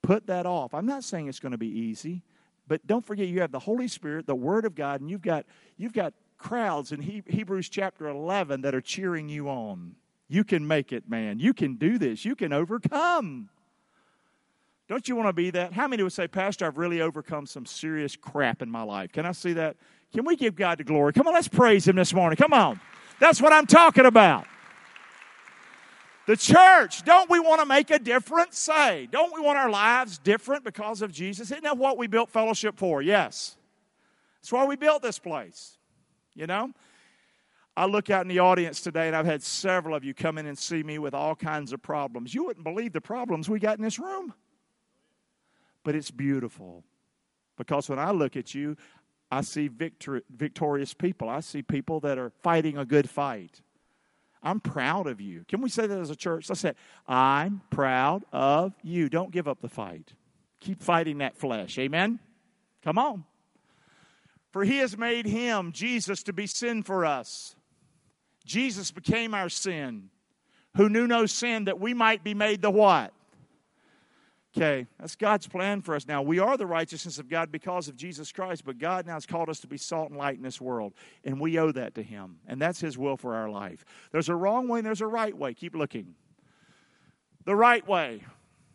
[0.00, 0.74] Put that off.
[0.74, 2.22] I'm not saying it's going to be easy,
[2.68, 5.44] but don't forget you have the Holy Spirit, the Word of God, and you've got
[5.76, 9.96] you've got crowds in Hebrews chapter 11 that are cheering you on.
[10.28, 11.40] You can make it, man.
[11.40, 12.24] You can do this.
[12.24, 13.48] You can overcome.
[14.92, 15.72] Don't you want to be that?
[15.72, 19.10] How many would say, Pastor, I've really overcome some serious crap in my life?
[19.10, 19.78] Can I see that?
[20.12, 21.14] Can we give God the glory?
[21.14, 22.36] Come on, let's praise Him this morning.
[22.36, 22.78] Come on.
[23.18, 24.44] That's what I'm talking about.
[26.26, 28.58] The church, don't we want to make a difference?
[28.58, 31.50] Say, don't we want our lives different because of Jesus?
[31.50, 33.00] Isn't that what we built fellowship for?
[33.00, 33.56] Yes.
[34.42, 35.78] That's why we built this place.
[36.34, 36.70] You know?
[37.78, 40.44] I look out in the audience today, and I've had several of you come in
[40.44, 42.34] and see me with all kinds of problems.
[42.34, 44.34] You wouldn't believe the problems we got in this room.
[45.84, 46.84] But it's beautiful
[47.56, 48.76] because when I look at you,
[49.30, 51.28] I see victor- victorious people.
[51.28, 53.62] I see people that are fighting a good fight.
[54.42, 55.44] I'm proud of you.
[55.48, 56.48] Can we say that as a church?
[56.48, 56.74] Let's say,
[57.06, 59.08] I'm proud of you.
[59.08, 60.12] Don't give up the fight.
[60.60, 61.78] Keep fighting that flesh.
[61.78, 62.18] Amen?
[62.82, 63.24] Come on.
[64.50, 67.56] For he has made him, Jesus, to be sin for us.
[68.44, 70.10] Jesus became our sin,
[70.76, 73.14] who knew no sin, that we might be made the what?
[74.54, 76.20] Okay, that's God's plan for us now.
[76.20, 79.48] We are the righteousness of God because of Jesus Christ, but God now has called
[79.48, 80.92] us to be salt and light in this world,
[81.24, 83.82] and we owe that to Him, and that's His will for our life.
[84.10, 85.54] There's a wrong way and there's a right way.
[85.54, 86.14] Keep looking.
[87.46, 88.24] The right way.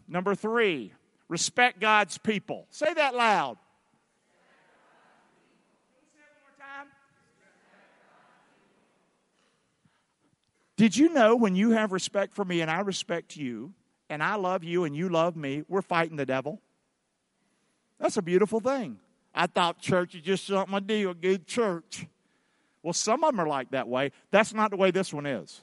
[0.08, 0.94] Number three,
[1.28, 2.66] respect God's people.
[2.72, 3.58] Say that loud.
[10.76, 13.74] Did you know when you have respect for me and I respect you,
[14.10, 16.62] and I love you and you love me, we're fighting the devil.
[18.00, 18.98] That's a beautiful thing.
[19.34, 22.08] I thought church is just something I do, a good church.
[22.84, 24.12] Well, some of them are like that way.
[24.32, 25.62] That's not the way this one is.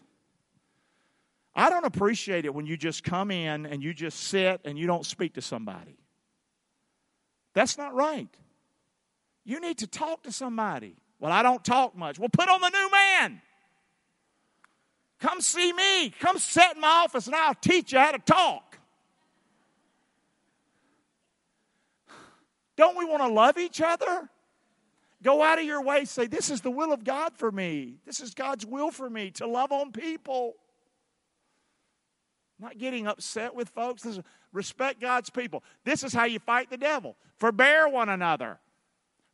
[1.54, 4.86] I don't appreciate it when you just come in and you just sit and you
[4.86, 5.96] don't speak to somebody.
[7.54, 8.28] That's not right.
[9.44, 10.96] You need to talk to somebody.
[11.20, 12.18] Well, I don't talk much.
[12.18, 13.40] Well, put on the new man.
[15.20, 16.10] Come see me.
[16.10, 18.78] Come sit in my office and I'll teach you how to talk.
[22.76, 24.28] Don't we want to love each other?
[25.22, 27.94] Go out of your way, say, This is the will of God for me.
[28.04, 30.54] This is God's will for me to love on people.
[32.58, 34.02] Not getting upset with folks.
[34.02, 35.64] This is, respect God's people.
[35.84, 37.16] This is how you fight the devil.
[37.38, 38.58] Forbear one another.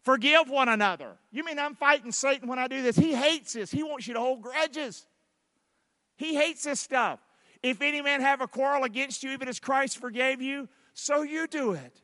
[0.02, 1.16] Forgive one another.
[1.30, 2.96] You mean I'm fighting Satan when I do this?
[2.96, 3.70] He hates this.
[3.70, 5.06] He wants you to hold grudges.
[6.20, 7.18] He hates this stuff.
[7.62, 11.46] If any man have a quarrel against you, even as Christ forgave you, so you
[11.46, 12.02] do it.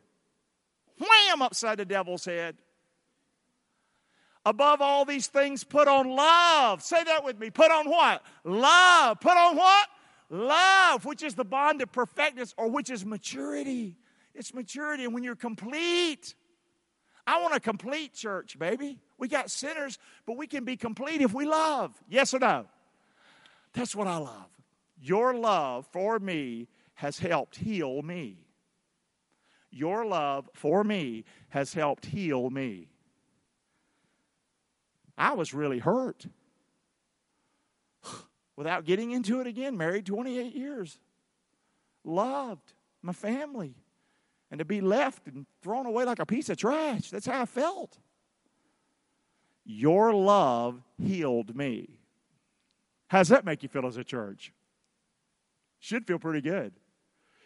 [0.99, 1.43] Wham!
[1.43, 2.57] Upside the devil's head.
[4.47, 6.83] Above all these things, put on love.
[6.83, 7.51] Say that with me.
[7.51, 8.23] Put on what?
[8.43, 9.21] Love.
[9.21, 9.87] Put on what?
[10.31, 13.99] Love, which is the bond of perfectness or which is maturity.
[14.35, 15.05] It's maturity.
[15.05, 16.35] And when you're complete,
[17.27, 18.99] I want a complete church, baby.
[19.19, 21.93] We got sinners, but we can be complete if we love.
[22.09, 22.67] Yes or no?
[23.77, 24.49] That's what I love.
[24.99, 28.39] Your love for me has helped heal me.
[29.71, 32.89] Your love for me has helped heal me.
[35.19, 36.27] I was really hurt.
[38.57, 40.99] Without getting into it again, married 28 years.
[42.03, 43.75] Loved my family.
[44.51, 47.11] And to be left and thrown away like a piece of trash.
[47.11, 47.99] That's how I felt.
[49.67, 51.96] Your love healed me.
[53.09, 54.53] How does that make you feel as a church?
[55.79, 56.73] Should feel pretty good.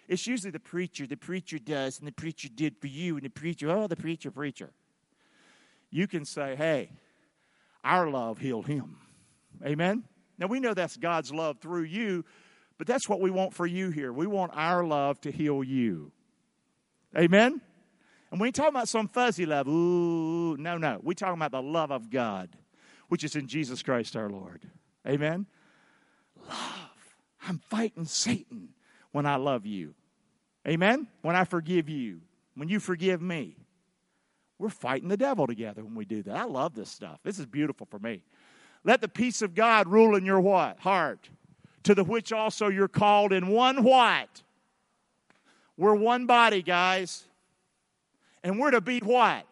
[0.09, 3.31] It's usually the preacher, the preacher does, and the preacher did for you, and the
[3.31, 4.71] preacher, oh, the preacher, preacher.
[5.91, 6.91] You can say, hey,
[7.85, 8.97] our love healed him.
[9.65, 10.05] Amen?
[10.39, 12.25] Now, we know that's God's love through you,
[12.79, 14.13] but that's what we want for you here.
[14.13, 16.13] We want our love to heal you.
[17.17, 17.61] Amen?
[18.31, 19.69] And we ain't talking about some fuzzy love.
[19.69, 20.99] Ooh, no, no.
[21.03, 22.49] We're talking about the love of God,
[23.09, 24.63] which is in Jesus Christ our Lord.
[25.07, 25.47] Amen?
[26.49, 26.57] Love.
[27.47, 28.71] I'm fighting Satan
[29.13, 29.95] when I love you.
[30.69, 31.07] Amen?
[31.23, 32.21] When I forgive you.
[32.55, 33.57] When you forgive me.
[34.59, 36.37] We're fighting the devil together when we do that.
[36.37, 37.21] I love this stuff.
[37.25, 38.23] This is beautiful for me.
[38.85, 40.79] Let the peace of God rule in your what?
[40.81, 41.31] Heart.
[41.85, 44.43] To the which also you're called in one what?
[45.79, 47.25] We're one body, guys.
[48.43, 49.47] And we're to be what?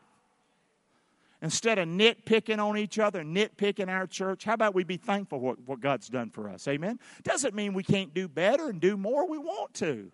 [1.40, 5.44] Instead of nitpicking on each other, nitpicking our church, how about we be thankful for
[5.44, 6.66] what, what God's done for us?
[6.66, 6.98] Amen?
[7.22, 9.29] Doesn't mean we can't do better and do more.
[9.29, 10.11] We want to.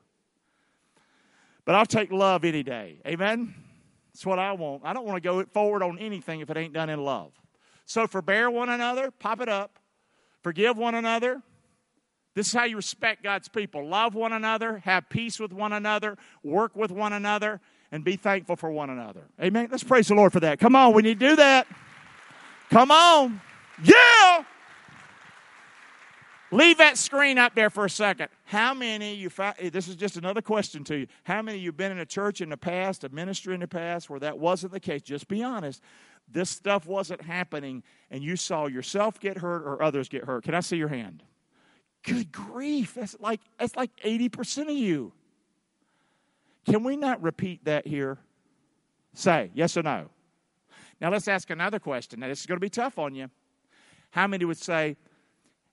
[1.64, 3.00] But I'll take love any day.
[3.06, 3.54] Amen?
[4.12, 4.82] That's what I want.
[4.84, 7.32] I don't want to go forward on anything if it ain't done in love.
[7.87, 9.78] So forbear one another, pop it up.
[10.42, 11.40] Forgive one another.
[12.34, 13.87] This is how you respect God's people.
[13.87, 17.60] Love one another, have peace with one another, work with one another,
[17.92, 19.27] and be thankful for one another.
[19.40, 19.68] Amen.
[19.70, 20.59] Let's praise the Lord for that.
[20.59, 21.66] Come on, we need to do that.
[22.70, 23.40] Come on.
[23.83, 24.44] Yeah.
[26.51, 28.29] Leave that screen up there for a second.
[28.44, 31.07] How many you find, eh, this is just another question to you.
[31.25, 34.09] How many you've been in a church in the past, a ministry in the past
[34.09, 35.03] where that wasn't the case?
[35.03, 35.83] Just be honest.
[36.31, 40.44] This stuff wasn't happening and you saw yourself get hurt or others get hurt.
[40.44, 41.25] Can I see your hand?
[42.05, 42.94] Good grief.
[42.94, 45.12] That's like that's like 80% of you.
[46.64, 48.18] Can we not repeat that here?
[49.12, 50.09] Say yes or no.
[51.00, 52.20] Now let's ask another question.
[52.20, 53.31] Now this is going to be tough on you.
[54.11, 54.96] How many would say,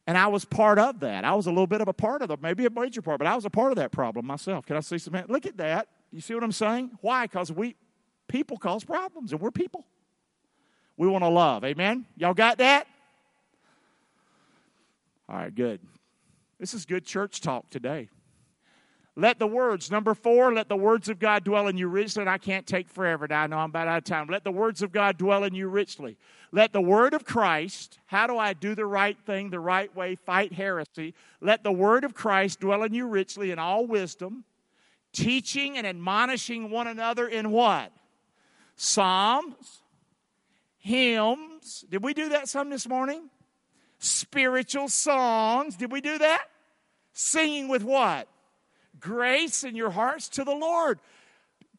[0.08, 1.23] and I was part of that.
[1.23, 3.27] I was a little bit of a part of it, maybe a major part, but
[3.27, 4.65] I was a part of that problem myself.
[4.65, 5.15] Can I see some?
[5.27, 5.88] Look at that.
[6.12, 6.91] You see what I'm saying?
[7.01, 7.25] Why?
[7.25, 7.75] Because we
[8.27, 9.86] people cause problems, and we're people.
[10.97, 11.63] We want to love.
[11.63, 12.06] Amen.
[12.17, 12.88] Y'all got that?
[15.30, 15.80] All right, good.
[16.60, 18.10] This is good church talk today.
[19.17, 22.21] Let the words, number four, let the words of God dwell in you richly.
[22.21, 23.41] And I can't take forever now.
[23.41, 24.28] I know I'm about out of time.
[24.28, 26.17] Let the words of God dwell in you richly.
[26.54, 30.15] Let the word of Christ, how do I do the right thing the right way,
[30.15, 31.13] fight heresy?
[31.41, 34.45] Let the word of Christ dwell in you richly in all wisdom,
[35.12, 37.91] teaching and admonishing one another in what?
[38.76, 39.82] Psalms,
[40.78, 41.86] hymns.
[41.89, 43.30] Did we do that some this morning?
[44.00, 45.76] Spiritual songs.
[45.76, 46.45] Did we do that?
[47.13, 48.28] Singing with what?
[49.01, 50.99] Grace in your hearts to the Lord.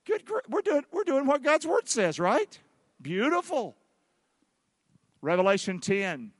[0.04, 2.58] Good, we're doing, we're doing what God's word says, right?
[3.00, 3.76] Beautiful.
[5.20, 6.32] Revelation 10.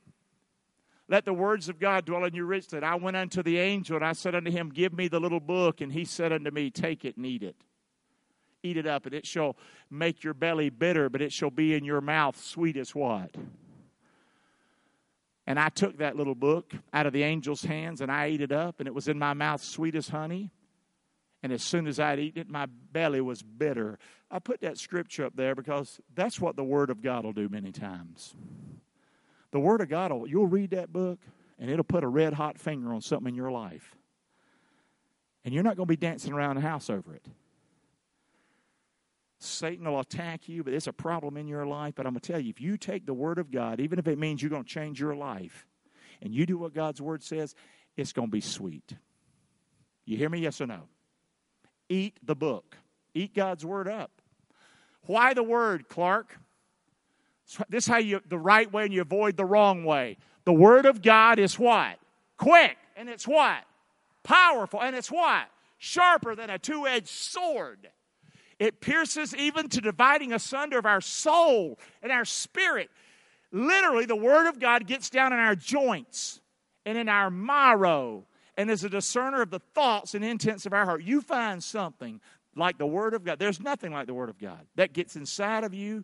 [1.07, 2.81] Let the words of God dwell in you richly.
[2.81, 5.81] I went unto the angel and I said unto him, Give me the little book.
[5.81, 7.55] And he said unto me, Take it and eat it.
[8.65, 9.57] Eat it up, and it shall
[9.89, 13.35] make your belly bitter, but it shall be in your mouth sweet as what?
[15.45, 18.53] And I took that little book out of the angel's hands and I ate it
[18.53, 20.51] up, and it was in my mouth sweet as honey.
[21.43, 23.99] And as soon as I'd eaten it, my belly was bitter.
[24.31, 27.49] I put that scripture up there because that's what the Word of God will do
[27.49, 28.33] many times.
[29.51, 31.19] The Word of God will, you'll read that book
[31.59, 33.95] and it'll put a red hot finger on something in your life.
[35.43, 37.27] And you're not going to be dancing around the house over it.
[39.39, 41.95] Satan will attack you, but it's a problem in your life.
[41.95, 44.07] But I'm going to tell you, if you take the Word of God, even if
[44.07, 45.67] it means you're going to change your life,
[46.21, 47.53] and you do what God's Word says,
[47.97, 48.95] it's going to be sweet.
[50.05, 50.39] You hear me?
[50.39, 50.83] Yes or no?
[51.93, 52.75] Eat the book,
[53.13, 54.09] eat God's Word up.
[55.05, 56.39] Why the Word, Clark?
[57.69, 60.17] This is how you the right way and you avoid the wrong way.
[60.43, 61.99] The Word of God is what?
[62.35, 63.59] Quick, and it's what?
[64.23, 65.45] Powerful, and it's what?
[65.77, 67.87] Sharper than a two edged sword.
[68.57, 72.89] It pierces even to dividing asunder of our soul and our spirit.
[73.51, 76.41] Literally, the Word of God gets down in our joints
[76.87, 78.25] and in our marrow
[78.57, 81.03] and is a discerner of the thoughts and intents of our heart.
[81.03, 82.21] You find something
[82.55, 83.39] like the Word of God.
[83.39, 86.03] There's nothing like the Word of God that gets inside of you.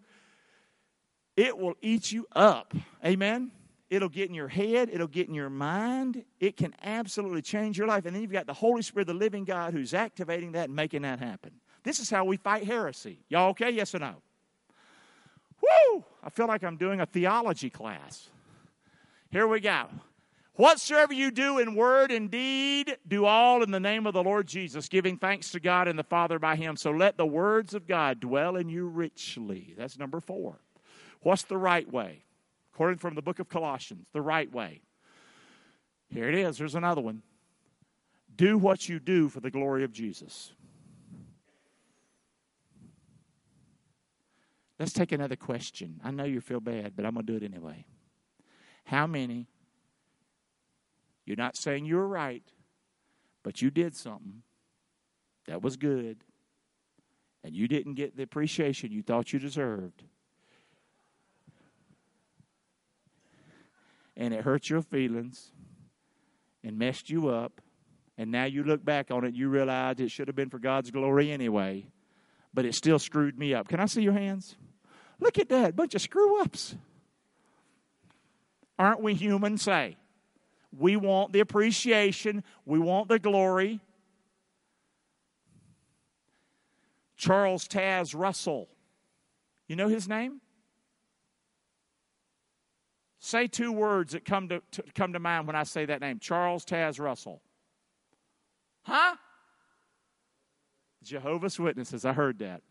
[1.37, 2.73] It will eat you up.
[3.05, 3.51] Amen.
[3.89, 4.89] It'll get in your head.
[4.91, 6.23] It'll get in your mind.
[6.39, 8.05] It can absolutely change your life.
[8.05, 11.03] And then you've got the Holy Spirit, the living God, who's activating that and making
[11.03, 11.51] that happen.
[11.83, 13.19] This is how we fight heresy.
[13.29, 13.71] Y'all okay?
[13.71, 14.15] Yes or no?
[15.61, 16.03] Woo!
[16.23, 18.29] I feel like I'm doing a theology class.
[19.31, 19.87] Here we go.
[20.59, 24.45] Whatsoever you do in word and deed, do all in the name of the Lord
[24.45, 26.75] Jesus, giving thanks to God and the Father by Him.
[26.75, 29.73] So let the words of God dwell in you richly.
[29.77, 30.59] That's number four.
[31.21, 32.25] What's the right way?
[32.73, 34.81] According from the book of Colossians, the right way.
[36.09, 36.57] Here it is.
[36.57, 37.21] Here's another one.
[38.35, 40.51] Do what you do for the glory of Jesus.
[44.77, 46.01] Let's take another question.
[46.03, 47.85] I know you feel bad, but I'm going to do it anyway.
[48.83, 49.47] How many
[51.29, 52.41] you're not saying you were right,
[53.43, 54.41] but you did something
[55.45, 56.23] that was good,
[57.43, 60.01] and you didn't get the appreciation you thought you deserved.
[64.17, 65.51] And it hurt your feelings
[66.63, 67.61] and messed you up.
[68.17, 70.89] And now you look back on it, you realize it should have been for God's
[70.89, 71.85] glory anyway,
[72.55, 73.67] but it still screwed me up.
[73.67, 74.55] Can I see your hands?
[75.19, 76.75] Look at that, bunch of screw ups.
[78.79, 79.59] Aren't we human?
[79.59, 79.97] Say.
[80.77, 83.79] We want the appreciation, we want the glory.
[87.17, 88.69] Charles Taz Russell.
[89.67, 90.39] You know his name?
[93.19, 96.19] Say two words that come to, to, come to mind when I say that name.
[96.19, 97.41] Charles Taz Russell.
[98.83, 99.15] Huh?
[101.03, 102.05] Jehovah's Witnesses.
[102.05, 102.61] I heard that.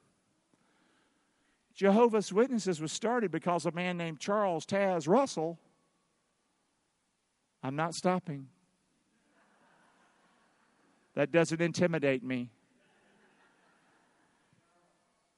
[1.75, 5.59] Jehovah's Witnesses was started because a man named Charles Taz Russell
[7.63, 8.49] I'm not stopping.
[11.15, 12.51] That doesn't intimidate me.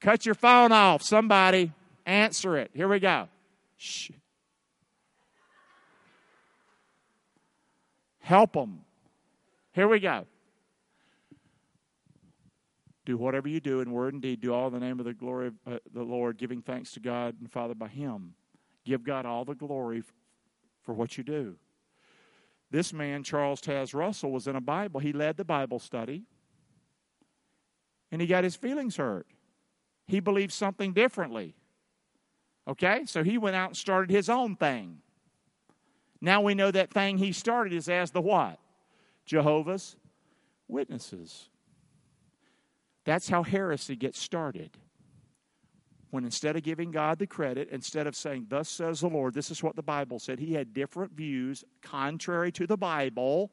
[0.01, 1.03] Cut your phone off.
[1.03, 1.73] Somebody
[2.05, 2.71] answer it.
[2.75, 3.29] Here we go.
[3.77, 4.11] Shh.
[8.21, 8.81] Help them.
[9.73, 10.27] Here we go.
[13.07, 14.41] Do whatever you do in word and deed.
[14.41, 17.01] Do all in the name of the glory of uh, the Lord, giving thanks to
[17.01, 18.35] God and Father by Him.
[18.85, 20.03] Give God all the glory
[20.83, 21.57] for what you do.
[22.71, 25.01] This man, Charles Taz Russell, was in a Bible.
[25.01, 26.25] He led the Bible study,
[28.13, 29.27] and he got his feelings hurt.
[30.07, 31.55] He believed something differently.
[32.69, 33.03] Okay?
[33.07, 34.99] So he went out and started his own thing.
[36.21, 38.59] Now we know that thing he started is as the what?
[39.25, 39.97] Jehovah's
[40.69, 41.49] Witnesses.
[43.05, 44.71] That's how heresy gets started
[46.11, 49.51] when instead of giving God the credit, instead of saying, Thus says the Lord, this
[49.51, 53.51] is what the Bible said, he had different views contrary to the Bible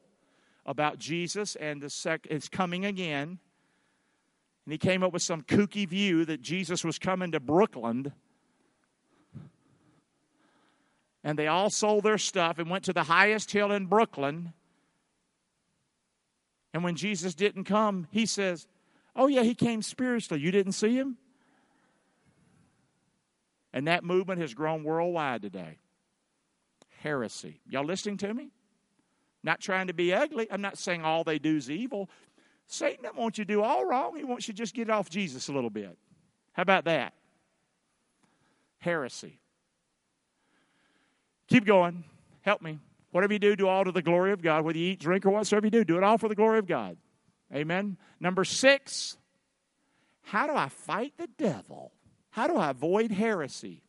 [0.65, 3.39] about Jesus and the sec- his coming again.
[4.65, 8.11] And he came up with some kooky view that Jesus was coming to Brooklyn.
[11.23, 14.53] And they all sold their stuff and went to the highest hill in Brooklyn.
[16.73, 18.67] And when Jesus didn't come, he says,
[19.15, 20.41] Oh, yeah, he came spiritually.
[20.41, 21.17] You didn't see him?
[23.77, 25.77] And that movement has grown worldwide today.
[27.03, 27.61] Heresy.
[27.69, 28.49] Y'all listening to me?
[29.43, 30.47] Not trying to be ugly.
[30.49, 32.09] I'm not saying all they do is evil.
[32.65, 34.17] Satan doesn't want you to do all wrong.
[34.17, 35.95] He wants you to just get off Jesus a little bit.
[36.53, 37.13] How about that?
[38.79, 39.39] Heresy.
[41.47, 42.03] Keep going.
[42.41, 42.79] Help me.
[43.11, 44.65] Whatever you do, do all to the glory of God.
[44.65, 46.65] Whether you eat, drink, or whatsoever you do, do it all for the glory of
[46.65, 46.97] God.
[47.53, 47.97] Amen.
[48.19, 49.17] Number six,
[50.23, 51.91] how do I fight the devil?
[52.37, 53.81] How do I avoid heresy?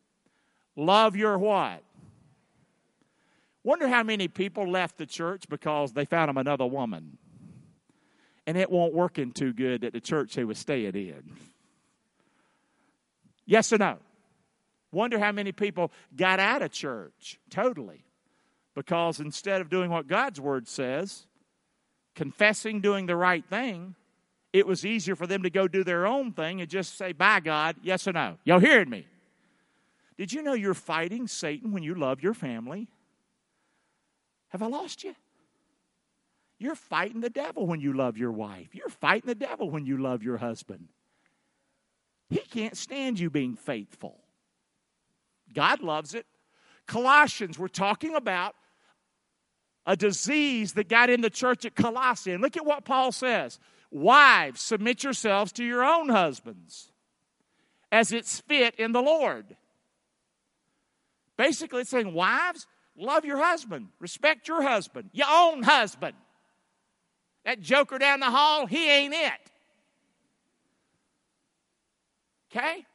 [0.75, 1.83] Love your what?
[3.63, 7.19] Wonder how many people left the church because they found them another woman.
[8.47, 11.35] And it won't working too good at the church they were staying in.
[13.45, 13.99] Yes or no?
[14.91, 18.03] Wonder how many people got out of church totally
[18.73, 21.27] Because instead of doing what God's word says,
[22.15, 23.93] confessing doing the right thing,
[24.51, 27.39] it was easier for them to go do their own thing and just say, By
[27.39, 28.37] God, yes or no.
[28.43, 29.05] Y'all hearing me?
[30.17, 32.87] Did you know you're fighting Satan when you love your family?
[34.49, 35.15] Have I lost you?
[36.57, 38.73] You're fighting the devil when you love your wife.
[38.73, 40.89] You're fighting the devil when you love your husband.
[42.29, 44.19] He can't stand you being faithful.
[45.53, 46.25] God loves it.
[46.85, 48.55] Colossians, we're talking about
[49.85, 52.33] a disease that got in the church at Colossae.
[52.33, 53.57] And look at what Paul says
[53.91, 56.91] Wives, submit yourselves to your own husbands
[57.91, 59.55] as it's fit in the Lord.
[61.37, 66.15] Basically, it's saying, Wives, love your husband, respect your husband, your own husband.
[67.45, 69.51] That joker down the hall, he ain't it.
[72.51, 72.85] Okay?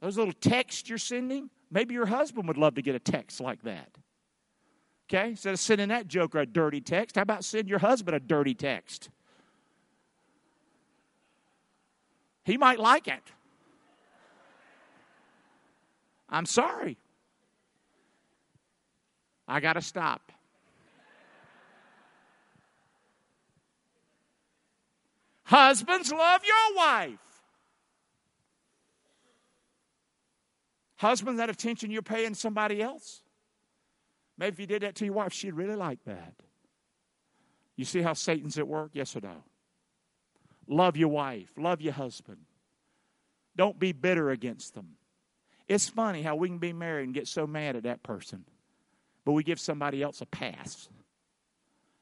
[0.00, 3.62] Those little texts you're sending, maybe your husband would love to get a text like
[3.62, 3.96] that.
[5.08, 5.30] Okay?
[5.30, 8.54] Instead of sending that joker a dirty text, how about send your husband a dirty
[8.54, 9.10] text?
[12.44, 13.22] He might like it.
[16.28, 16.96] I'm sorry.
[19.48, 20.32] I got to stop.
[25.44, 27.18] Husbands, love your wife.
[30.96, 33.22] Husbands, that attention you're paying somebody else.
[34.38, 36.34] Maybe if you did that to your wife, she'd really like that.
[37.76, 38.90] You see how Satan's at work?
[38.92, 39.44] Yes or no?
[40.68, 42.38] Love your wife, love your husband.
[43.56, 44.96] Don't be bitter against them.
[45.68, 48.44] It's funny how we can be married and get so mad at that person,
[49.24, 50.88] but we give somebody else a pass.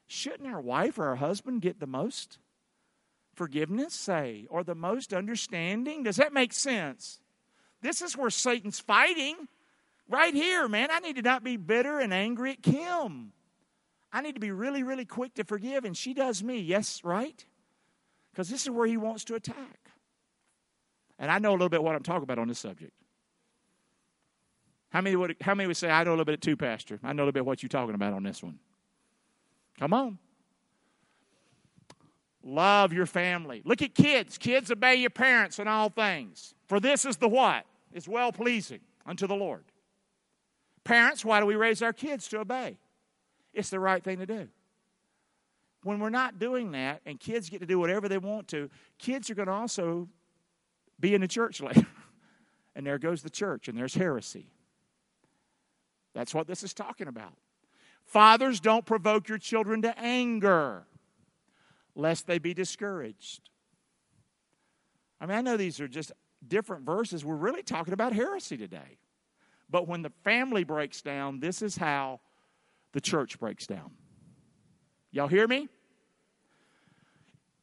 [0.07, 2.39] Shouldn't our wife or our husband get the most?
[3.35, 6.03] forgiveness say, or the most understanding?
[6.03, 7.19] Does that make sense?
[7.81, 9.35] This is where Satan's fighting.
[10.07, 10.89] Right here, man.
[10.91, 13.31] I need to not be bitter and angry at Kim.
[14.13, 16.59] I need to be really, really quick to forgive, and she does me.
[16.59, 17.43] Yes, right?
[18.31, 19.89] Because this is where he wants to attack.
[21.17, 22.93] And I know a little bit what I'm talking about on this subject.
[24.89, 26.99] How many would, how many would say, I know a little bit too, Pastor?
[27.03, 28.59] I know a little bit what you're talking about on this one.
[29.79, 30.17] Come on.
[32.43, 33.61] Love your family.
[33.65, 34.37] Look at kids.
[34.37, 36.53] Kids, obey your parents in all things.
[36.67, 37.65] For this is the what?
[37.91, 39.63] Is well pleasing unto the Lord.
[40.85, 42.77] Parents, why do we raise our kids to obey?
[43.53, 44.47] It's the right thing to do.
[45.83, 49.29] When we're not doing that and kids get to do whatever they want to, kids
[49.29, 50.07] are going to also
[50.99, 51.85] be in the church later.
[52.75, 54.47] and there goes the church, and there's heresy.
[56.13, 57.33] That's what this is talking about.
[58.05, 60.85] Fathers, don't provoke your children to anger
[61.95, 63.49] lest they be discouraged.
[65.19, 66.11] I mean, I know these are just
[66.47, 67.25] different verses.
[67.25, 68.99] We're really talking about heresy today.
[69.75, 72.21] But when the family breaks down, this is how
[72.93, 73.91] the church breaks down.
[75.11, 75.67] Y'all hear me?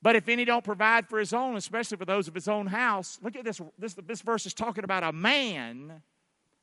[0.02, 3.18] But if any don't provide for his own, especially for those of his own house,
[3.22, 3.62] look at this.
[3.78, 6.02] This, this verse is talking about a man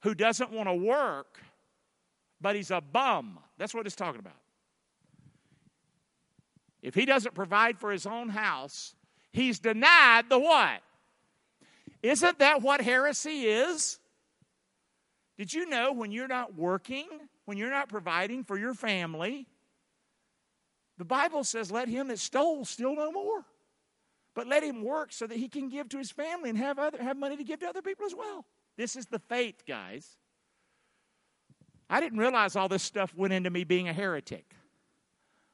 [0.04, 1.39] who doesn't want to work,
[2.39, 3.39] but he's a bum.
[3.58, 4.38] That's what it's talking about.
[6.84, 8.93] If he doesn't provide for his own house,
[9.32, 10.82] he's denied the what?
[12.04, 13.97] Isn't that what heresy is?
[15.40, 17.08] Did you know when you're not working,
[17.46, 19.48] when you're not providing for your family,
[20.98, 23.46] the Bible says, let him that stole steal no more.
[24.36, 27.02] But let him work so that he can give to his family and have, other,
[27.02, 28.46] have money to give to other people as well.
[28.76, 30.18] This is the faith, guys.
[31.90, 34.54] I didn't realize all this stuff went into me being a heretic.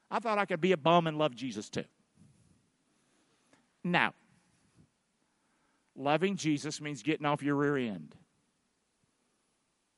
[0.10, 1.86] I thought I could be a bum and love Jesus too.
[3.84, 4.16] Now,
[5.96, 8.16] loving Jesus means getting off your rear end,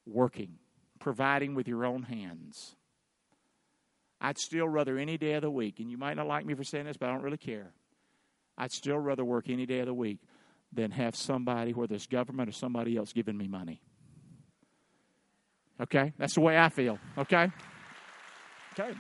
[0.08, 0.56] working,
[1.00, 2.76] providing with your own hands.
[4.20, 6.64] I'd still rather any day of the week, and you might not like me for
[6.64, 7.74] saying this, but I don't really care.
[8.58, 10.20] I'd still rather work any day of the week
[10.74, 13.82] than have somebody, whether it's government or somebody else, giving me money.
[15.80, 16.14] Okay?
[16.18, 16.98] That's the way I feel.
[17.18, 17.52] Okay?
[18.74, 18.94] Okay.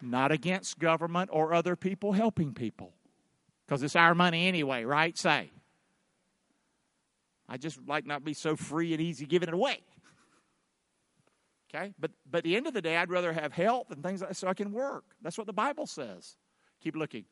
[0.00, 2.92] not against government or other people helping people.
[3.66, 5.16] Because it's our money anyway, right?
[5.18, 5.50] Say.
[7.48, 9.80] I just like not be so free and easy giving it away.
[11.74, 11.92] Okay?
[11.98, 14.30] But but at the end of the day, I'd rather have health and things like
[14.30, 15.04] that so I can work.
[15.22, 16.36] That's what the Bible says.
[16.82, 17.24] Keep looking.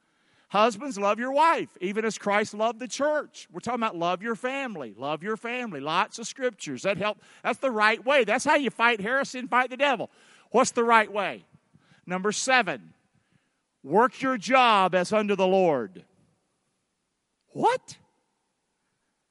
[0.48, 3.48] Husbands, love your wife, even as Christ loved the church.
[3.52, 4.94] We're talking about love your family.
[4.96, 5.80] Love your family.
[5.80, 6.82] Lots of scriptures.
[6.82, 7.18] That help.
[7.42, 8.22] That's the right way.
[8.22, 10.08] That's how you fight heresy and fight the devil.
[10.52, 11.44] What's the right way?
[12.06, 12.94] Number seven,
[13.82, 16.04] work your job as unto the Lord.
[17.48, 17.96] What?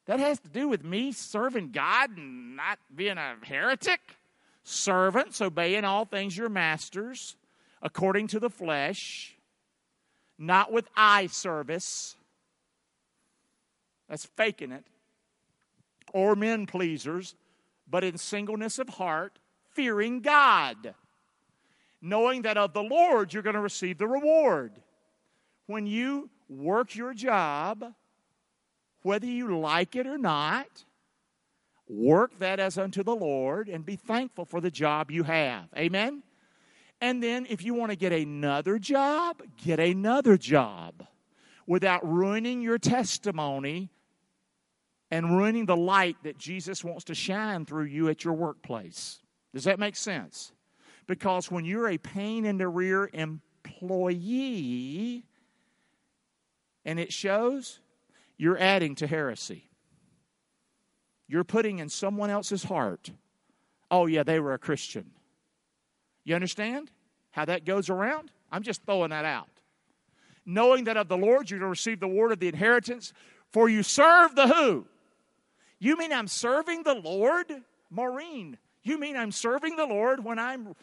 [0.06, 4.00] That has to do with me serving God and not being a heretic.
[4.64, 7.36] Servants, obey in all things your masters
[7.82, 9.36] according to the flesh,
[10.38, 12.16] not with eye service.
[14.10, 14.86] That's faking it.
[16.14, 17.36] Or men pleasers,
[17.90, 19.38] but in singleness of heart,
[19.72, 20.96] fearing God,
[22.02, 24.72] knowing that of the Lord you're going to receive the reward.
[25.68, 27.94] When you work your job,
[29.06, 30.84] whether you like it or not,
[31.88, 35.68] work that as unto the Lord and be thankful for the job you have.
[35.78, 36.24] Amen?
[37.00, 41.06] And then if you want to get another job, get another job
[41.68, 43.92] without ruining your testimony
[45.12, 49.20] and ruining the light that Jesus wants to shine through you at your workplace.
[49.54, 50.52] Does that make sense?
[51.06, 55.26] Because when you're a pain in the rear employee
[56.84, 57.82] and it shows,
[58.38, 59.70] you're adding to heresy.
[61.28, 63.12] You're putting in someone else's heart,
[63.90, 65.12] oh, yeah, they were a Christian.
[66.24, 66.92] You understand
[67.32, 68.32] how that goes around?
[68.52, 69.50] I'm just throwing that out.
[70.46, 73.14] Knowing that of the Lord you're to receive the word of the inheritance,
[73.52, 74.86] for you serve the who?
[75.80, 77.52] You mean I'm serving the Lord?
[77.90, 80.76] Maureen, you mean I'm serving the Lord when I'm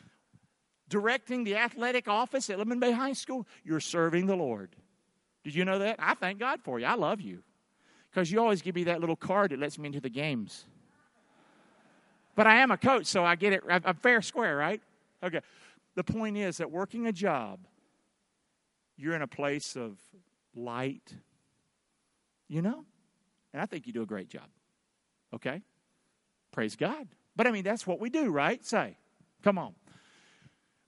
[0.88, 3.46] directing the athletic office at Lemon Bay High School?
[3.64, 4.74] You're serving the Lord.
[5.44, 5.96] Did you know that?
[5.98, 6.86] I thank God for you.
[6.86, 7.42] I love you.
[8.10, 10.66] Because you always give me that little card that lets me into the games.
[12.34, 13.62] But I am a coach, so I get it.
[13.68, 14.80] I'm fair square, right?
[15.22, 15.40] Okay.
[15.94, 17.60] The point is that working a job,
[18.96, 19.98] you're in a place of
[20.54, 21.14] light,
[22.48, 22.84] you know?
[23.52, 24.48] And I think you do a great job.
[25.34, 25.62] Okay?
[26.52, 27.08] Praise God.
[27.34, 28.64] But I mean, that's what we do, right?
[28.64, 28.96] Say,
[29.42, 29.74] come on.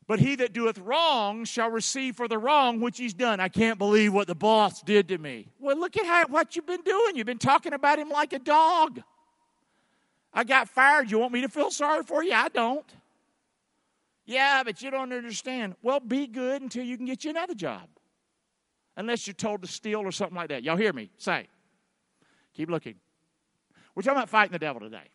[0.07, 3.41] But he that doeth wrong shall receive for the wrong which he's done.
[3.41, 5.49] I can't believe what the boss did to me.
[5.59, 7.17] Well, look at how, what you've been doing.
[7.17, 9.01] You've been talking about him like a dog.
[10.33, 11.11] I got fired.
[11.11, 12.33] You want me to feel sorry for you?
[12.33, 12.85] I don't.
[14.27, 15.77] Yeah, but you don't understand.
[15.83, 17.89] Well, be good until you can get you another job.
[18.97, 20.63] Unless you're told to steal or something like that.
[20.63, 21.11] Y'all hear me?
[21.19, 21.47] Say.
[22.55, 22.95] Keep looking.
[23.95, 25.09] We're talking about fighting the devil today.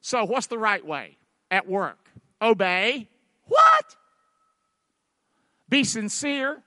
[0.00, 1.16] So, what's the right way?
[1.50, 2.10] At work,
[2.40, 3.08] obey.
[3.48, 3.96] What?
[5.68, 6.62] Be sincere.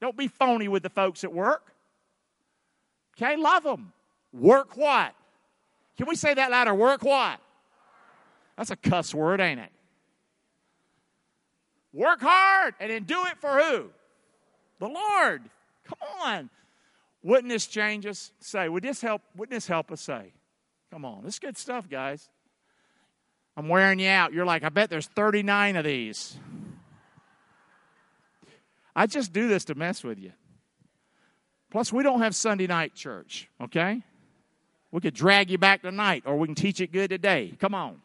[0.00, 1.72] Don't be phony with the folks at work.
[3.16, 3.92] Okay, love them.
[4.32, 5.14] Work what?
[5.96, 6.74] Can we say that louder?
[6.74, 7.40] Work what?
[8.56, 9.72] That's a cuss word, ain't it?
[11.92, 13.90] Work hard and then do it for who?
[14.78, 15.42] The Lord.
[15.84, 16.50] Come on.
[17.22, 18.30] Wouldn't this change us?
[18.38, 19.22] Say, would this help?
[19.36, 20.32] Wouldn't this help us say?
[20.90, 22.30] Come on, this is good stuff, guys.
[23.58, 24.32] I'm wearing you out.
[24.32, 26.38] You're like, I bet there's 39 of these.
[28.94, 30.30] I just do this to mess with you.
[31.68, 34.04] Plus, we don't have Sunday night church, okay?
[34.92, 37.52] We could drag you back tonight or we can teach it good today.
[37.58, 38.00] Come on.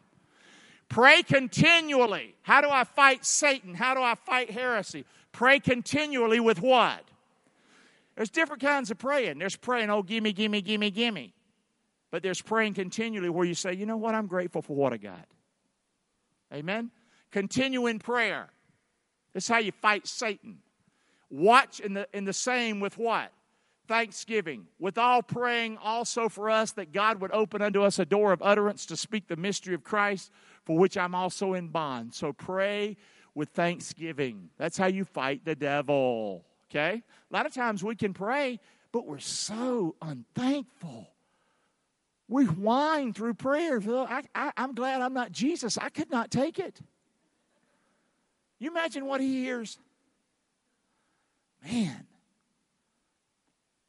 [0.88, 2.34] Pray continually.
[2.42, 3.74] How do I fight Satan?
[3.74, 5.04] How do I fight heresy?
[5.30, 7.04] Pray continually with what?
[8.16, 9.38] There's different kinds of praying.
[9.38, 11.32] There's praying, oh, gimme, gimme, gimme, gimme.
[12.10, 14.96] But there's praying continually where you say, you know what, I'm grateful for what I
[14.96, 15.28] got.
[16.54, 16.90] Amen?
[17.30, 18.48] Continue in prayer.
[19.32, 20.58] That's how you fight Satan.
[21.30, 23.32] Watch in the, in the same with what?
[23.88, 24.66] Thanksgiving.
[24.78, 28.40] With all praying also for us that God would open unto us a door of
[28.42, 30.30] utterance to speak the mystery of Christ,
[30.64, 32.14] for which I'm also in bond.
[32.14, 32.96] So pray
[33.34, 34.50] with thanksgiving.
[34.56, 36.44] That's how you fight the devil.
[36.70, 37.02] Okay?
[37.30, 38.60] A lot of times we can pray,
[38.92, 41.13] but we're so unthankful.
[42.28, 43.80] We whine through prayer.
[43.86, 45.76] I, I, I'm glad I'm not Jesus.
[45.76, 46.80] I could not take it.
[48.58, 49.78] You imagine what he hears?
[51.62, 52.06] Man,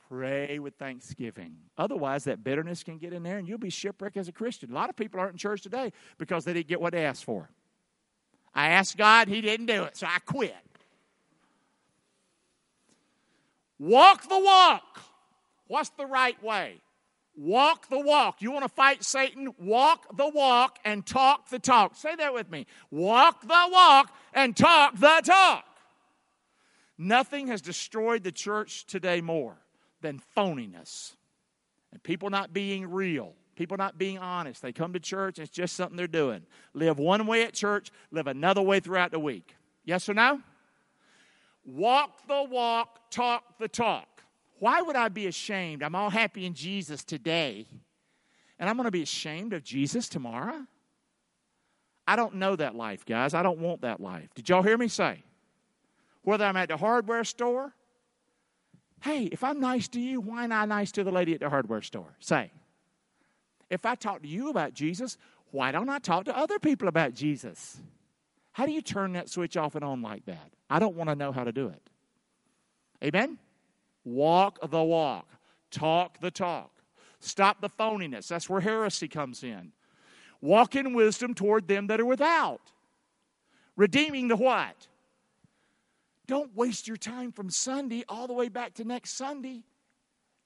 [0.09, 1.55] pray with thanksgiving.
[1.77, 4.71] Otherwise, that bitterness can get in there and you'll be shipwrecked as a Christian.
[4.71, 7.23] A lot of people aren't in church today because they didn't get what they asked
[7.23, 7.49] for.
[8.53, 10.55] I asked God, He didn't do it, so I quit.
[13.77, 15.01] Walk the walk.
[15.67, 16.81] What's the right way?
[17.38, 18.41] Walk the walk.
[18.41, 19.53] You want to fight Satan?
[19.59, 21.95] Walk the walk and talk the talk.
[21.95, 22.65] Say that with me.
[22.91, 25.65] Walk the walk and talk the talk.
[26.97, 29.57] Nothing has destroyed the church today more
[30.01, 31.15] than phoniness
[31.91, 34.61] and people not being real, people not being honest.
[34.61, 36.45] They come to church and it's just something they're doing.
[36.73, 39.55] Live one way at church, live another way throughout the week.
[39.83, 40.41] Yes or no?
[41.65, 44.14] Walk the walk, talk the talk.
[44.60, 45.84] Why would I be ashamed?
[45.84, 47.68] I'm all happy in Jesus today,
[48.58, 50.66] and I'm going to be ashamed of Jesus tomorrow?
[52.08, 53.34] I don't know that life, guys.
[53.34, 54.34] I don't want that life.
[54.36, 55.24] Did y'all hear me say?
[56.22, 57.74] Whether I'm at the hardware store,
[59.01, 61.82] hey, if I'm nice to you, why not nice to the lady at the hardware
[61.82, 62.16] store?
[62.20, 62.51] Say,
[63.70, 65.18] if I talk to you about Jesus,
[65.51, 67.78] why don't I talk to other people about Jesus?
[68.53, 70.51] How do you turn that switch off and on like that?
[70.70, 71.89] I don't want to know how to do it.
[73.03, 73.38] Amen?
[74.06, 75.28] Walk the walk,
[75.72, 76.72] talk the talk.
[77.20, 78.28] Stop the phoniness.
[78.28, 79.72] That's where heresy comes in.
[80.41, 82.72] Walk in wisdom toward them that are without.
[83.76, 84.88] Redeeming the what?
[86.28, 89.64] Don't waste your time from Sunday all the way back to next Sunday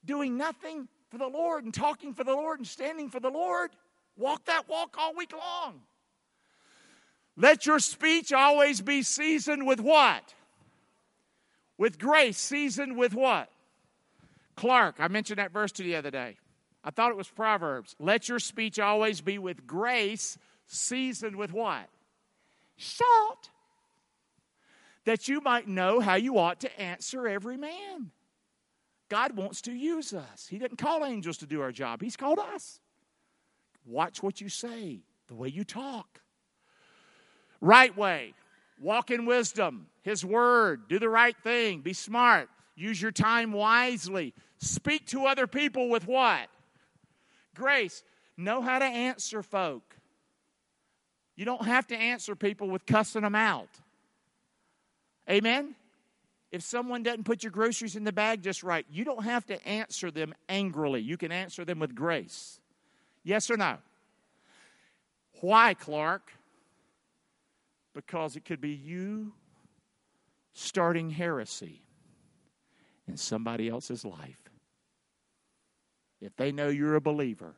[0.04, 3.70] doing nothing for the Lord and talking for the Lord and standing for the Lord.
[4.16, 5.80] Walk that walk all week long.
[7.36, 10.34] Let your speech always be seasoned with what?
[11.80, 12.36] With grace.
[12.36, 13.48] Seasoned with what?
[14.54, 16.36] Clark, I mentioned that verse to you the other day.
[16.84, 17.96] I thought it was Proverbs.
[17.98, 21.88] Let your speech always be with grace, seasoned with what?
[22.76, 23.48] Salt.
[25.06, 28.10] That you might know how you ought to answer every man.
[29.08, 30.46] God wants to use us.
[30.48, 32.78] He didn't call angels to do our job, He's called us.
[33.86, 36.20] Watch what you say, the way you talk.
[37.62, 38.34] Right way.
[38.80, 40.88] Walk in wisdom, His word.
[40.88, 41.82] Do the right thing.
[41.82, 42.48] Be smart.
[42.74, 44.32] Use your time wisely.
[44.58, 46.48] Speak to other people with what?
[47.54, 48.02] Grace.
[48.38, 49.82] Know how to answer folk.
[51.36, 53.68] You don't have to answer people with cussing them out.
[55.28, 55.74] Amen?
[56.50, 59.68] If someone doesn't put your groceries in the bag just right, you don't have to
[59.68, 61.00] answer them angrily.
[61.00, 62.60] You can answer them with grace.
[63.22, 63.76] Yes or no?
[65.40, 66.32] Why, Clark?
[67.94, 69.32] Because it could be you
[70.52, 71.82] starting heresy
[73.08, 74.38] in somebody else's life.
[76.20, 77.54] If they know you're a believer,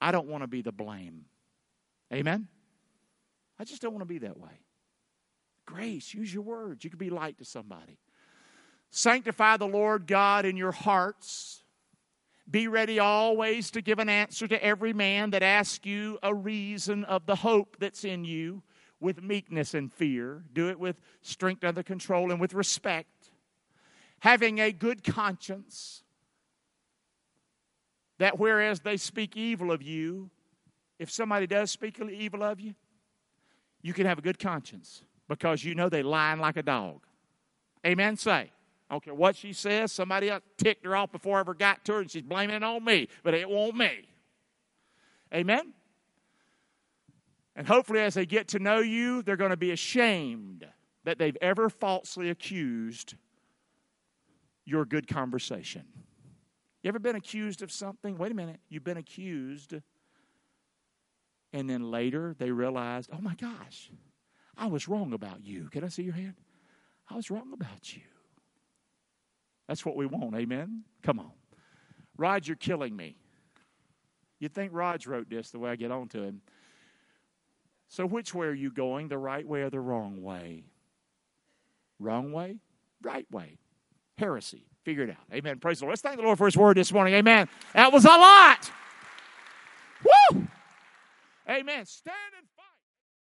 [0.00, 1.26] I don't want to be the blame.
[2.12, 2.48] Amen?
[3.58, 4.60] I just don't want to be that way.
[5.64, 6.82] Grace, use your words.
[6.82, 7.98] You can be light to somebody.
[8.90, 11.61] Sanctify the Lord God in your hearts.
[12.50, 17.04] Be ready always to give an answer to every man that asks you a reason
[17.04, 18.62] of the hope that's in you
[19.00, 20.44] with meekness and fear.
[20.52, 23.30] Do it with strength under control and with respect.
[24.20, 26.02] Having a good conscience,
[28.18, 30.30] that whereas they speak evil of you,
[30.98, 32.74] if somebody does speak evil of you,
[33.82, 37.04] you can have a good conscience because you know they lying like a dog.
[37.84, 38.16] Amen.
[38.16, 38.52] Say.
[38.92, 39.90] I don't care what she says.
[39.90, 42.62] Somebody else ticked her off before I ever got to her, and she's blaming it
[42.62, 44.06] on me, but it won't me.
[45.32, 45.72] Amen.
[47.56, 50.66] And hopefully, as they get to know you, they're going to be ashamed
[51.04, 53.14] that they've ever falsely accused
[54.66, 55.84] your good conversation.
[56.82, 58.18] You ever been accused of something?
[58.18, 59.72] Wait a minute, you've been accused,
[61.54, 63.90] and then later they realized, oh my gosh,
[64.54, 65.70] I was wrong about you.
[65.70, 66.34] Can I see your hand?
[67.08, 68.02] I was wrong about you.
[69.72, 70.82] That's what we want, amen?
[71.02, 71.30] Come on.
[72.18, 73.16] Rod, you're killing me.
[74.38, 76.42] You'd think Raj wrote this the way I get on to him.
[77.88, 80.64] So, which way are you going, the right way or the wrong way?
[81.98, 82.58] Wrong way,
[83.00, 83.56] right way.
[84.18, 84.66] Heresy.
[84.84, 85.24] Figure it out.
[85.32, 85.58] Amen.
[85.58, 85.92] Praise the Lord.
[85.92, 87.14] Let's thank the Lord for His word this morning.
[87.14, 87.48] Amen.
[87.72, 88.70] That was a lot.
[90.04, 90.48] Woo!
[91.48, 91.86] Amen.
[91.86, 92.46] Stand and